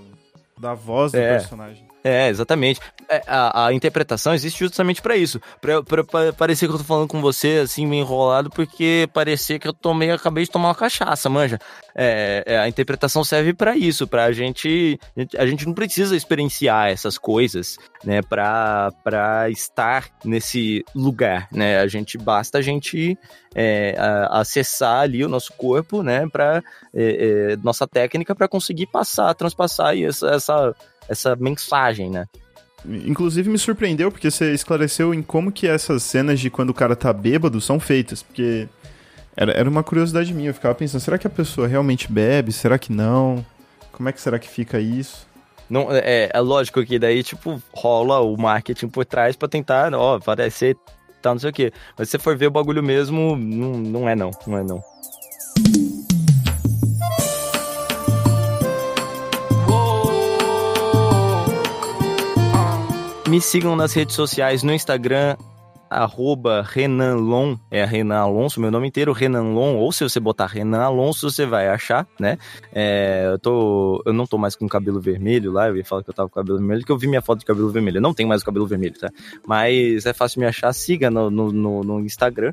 [0.59, 1.39] da voz do é.
[1.39, 1.87] personagem.
[2.05, 2.81] É, exatamente.
[3.09, 5.41] É, a, a, interpretação existe justamente para isso.
[5.59, 9.59] Pra, pra, pra, parecer que eu tô falando com você, assim, meio enrolado, porque parecer
[9.59, 11.59] que eu tomei, acabei de tomar uma cachaça, manja.
[11.95, 15.01] É, é, a interpretação serve para isso, pra gente.
[15.39, 18.93] A gente não precisa experienciar essas coisas, né, pra
[19.51, 21.79] estar nesse lugar, né?
[21.79, 23.19] A gente basta a gente
[23.55, 26.63] é, a, acessar ali o nosso corpo, né, pra
[26.95, 30.75] é, é, nossa técnica para conseguir passar, transpassar essa, essa
[31.09, 32.27] essa mensagem, né?
[32.85, 36.95] Inclusive me surpreendeu porque você esclareceu em como que essas cenas de quando o cara
[36.95, 38.69] tá bêbado são feitas, porque
[39.37, 42.53] era, era uma curiosidade minha, eu ficava pensando, será que a pessoa realmente bebe?
[42.53, 43.45] Será que não?
[43.91, 45.27] Como é que será que fica isso?
[45.69, 50.19] Não, é, é lógico que daí, tipo, rola o marketing por trás para tentar, ó,
[50.19, 50.77] parecer
[51.25, 51.73] tal, não sei o quê.
[51.97, 54.83] Mas se você for ver o bagulho mesmo, não, não é não, não é não.
[63.29, 65.37] Me sigam nas redes sociais no Instagram,
[65.89, 70.47] arroba Renan Lon, é Renan Alonso, meu nome inteiro, Renan Lon, ou se você botar
[70.47, 72.39] Renan Alonso, você vai achar, né?
[72.73, 76.11] É, eu, tô, eu não tô mais com cabelo vermelho lá, eu ia falar que
[76.11, 78.15] eu tava com cabelo vermelho, que eu vi minha foto de cabelo vermelho, eu não
[78.15, 79.11] tenho mais o cabelo vermelho, tá?
[79.47, 82.53] Mas é fácil me achar, siga no, no, no, no Instagram,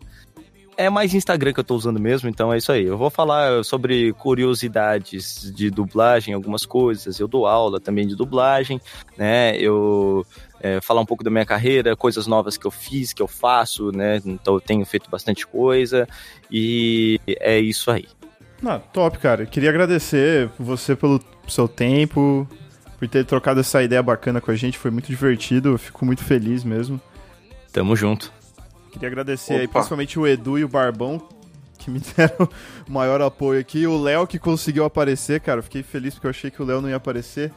[0.78, 2.86] é mais Instagram que eu tô usando mesmo, então é isso aí.
[2.86, 7.20] Eu vou falar sobre curiosidades de dublagem, algumas coisas.
[7.20, 8.80] Eu dou aula também de dublagem,
[9.18, 9.56] né?
[9.58, 10.26] Eu
[10.62, 13.92] é, falar um pouco da minha carreira, coisas novas que eu fiz, que eu faço,
[13.92, 14.22] né?
[14.24, 16.08] Então eu tenho feito bastante coisa
[16.50, 18.08] e é isso aí.
[18.64, 19.46] Ah, top, cara.
[19.46, 22.48] Queria agradecer você pelo seu tempo,
[23.00, 24.78] por ter trocado essa ideia bacana com a gente.
[24.78, 27.02] Foi muito divertido, eu fico muito feliz mesmo.
[27.74, 28.32] Tamo junto.
[28.92, 29.62] Queria agradecer Opa.
[29.62, 31.28] aí principalmente o Edu e o Barbão,
[31.80, 32.48] que me deram
[32.88, 33.88] o maior apoio aqui.
[33.88, 35.64] O Léo que conseguiu aparecer, cara.
[35.64, 37.52] Fiquei feliz porque eu achei que o Léo não ia aparecer.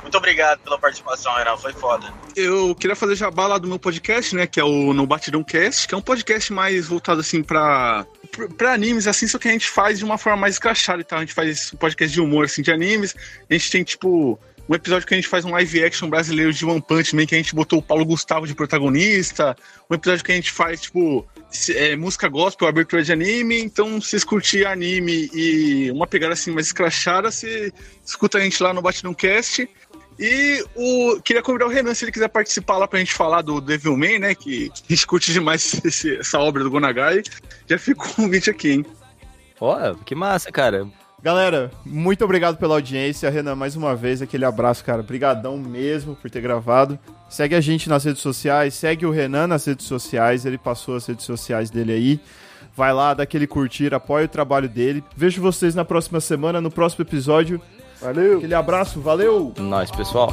[0.00, 1.56] Muito obrigado pela participação, Renan.
[1.56, 2.12] Foi foda.
[2.34, 4.46] Eu queria fazer jabá lá do meu podcast, né?
[4.46, 8.06] Que é o No Batidão Cast, que é um podcast mais voltado assim pra,
[8.56, 11.18] pra animes, assim, só que a gente faz de uma forma mais escrachada e tal.
[11.18, 13.14] A gente faz um podcast de humor, assim, de animes.
[13.48, 14.38] A gente tem, tipo,
[14.68, 17.34] um episódio que a gente faz um live action brasileiro de One Punch Man, que
[17.34, 19.56] a gente botou o Paulo Gustavo de protagonista,
[19.90, 21.26] um episódio que a gente faz, tipo,
[21.70, 26.66] é, música gospel, abertura de anime, então se vocês anime e uma pegada assim mais
[26.66, 27.72] escrachada, você
[28.04, 29.68] escuta a gente lá no Batidão Cast.
[30.18, 33.60] E o, queria convidar o Renan, se ele quiser participar lá pra gente falar do
[33.60, 34.34] Devilman, né?
[34.34, 37.22] Que a gente curte demais esse, essa obra do Gonagai.
[37.66, 38.86] Já fica o convite aqui, hein?
[39.60, 40.86] Ó, que massa, cara.
[41.22, 43.30] Galera, muito obrigado pela audiência.
[43.30, 45.00] Renan, mais uma vez, aquele abraço, cara.
[45.02, 46.98] Obrigadão mesmo por ter gravado.
[47.28, 51.06] Segue a gente nas redes sociais, segue o Renan nas redes sociais, ele passou as
[51.06, 52.20] redes sociais dele aí.
[52.76, 55.04] Vai lá, dá aquele curtir, apoia o trabalho dele.
[55.16, 57.60] Vejo vocês na próxima semana, no próximo episódio.
[58.02, 58.38] Valeu.
[58.38, 59.52] Aquele abraço, valeu.
[59.58, 60.32] Nós, pessoal.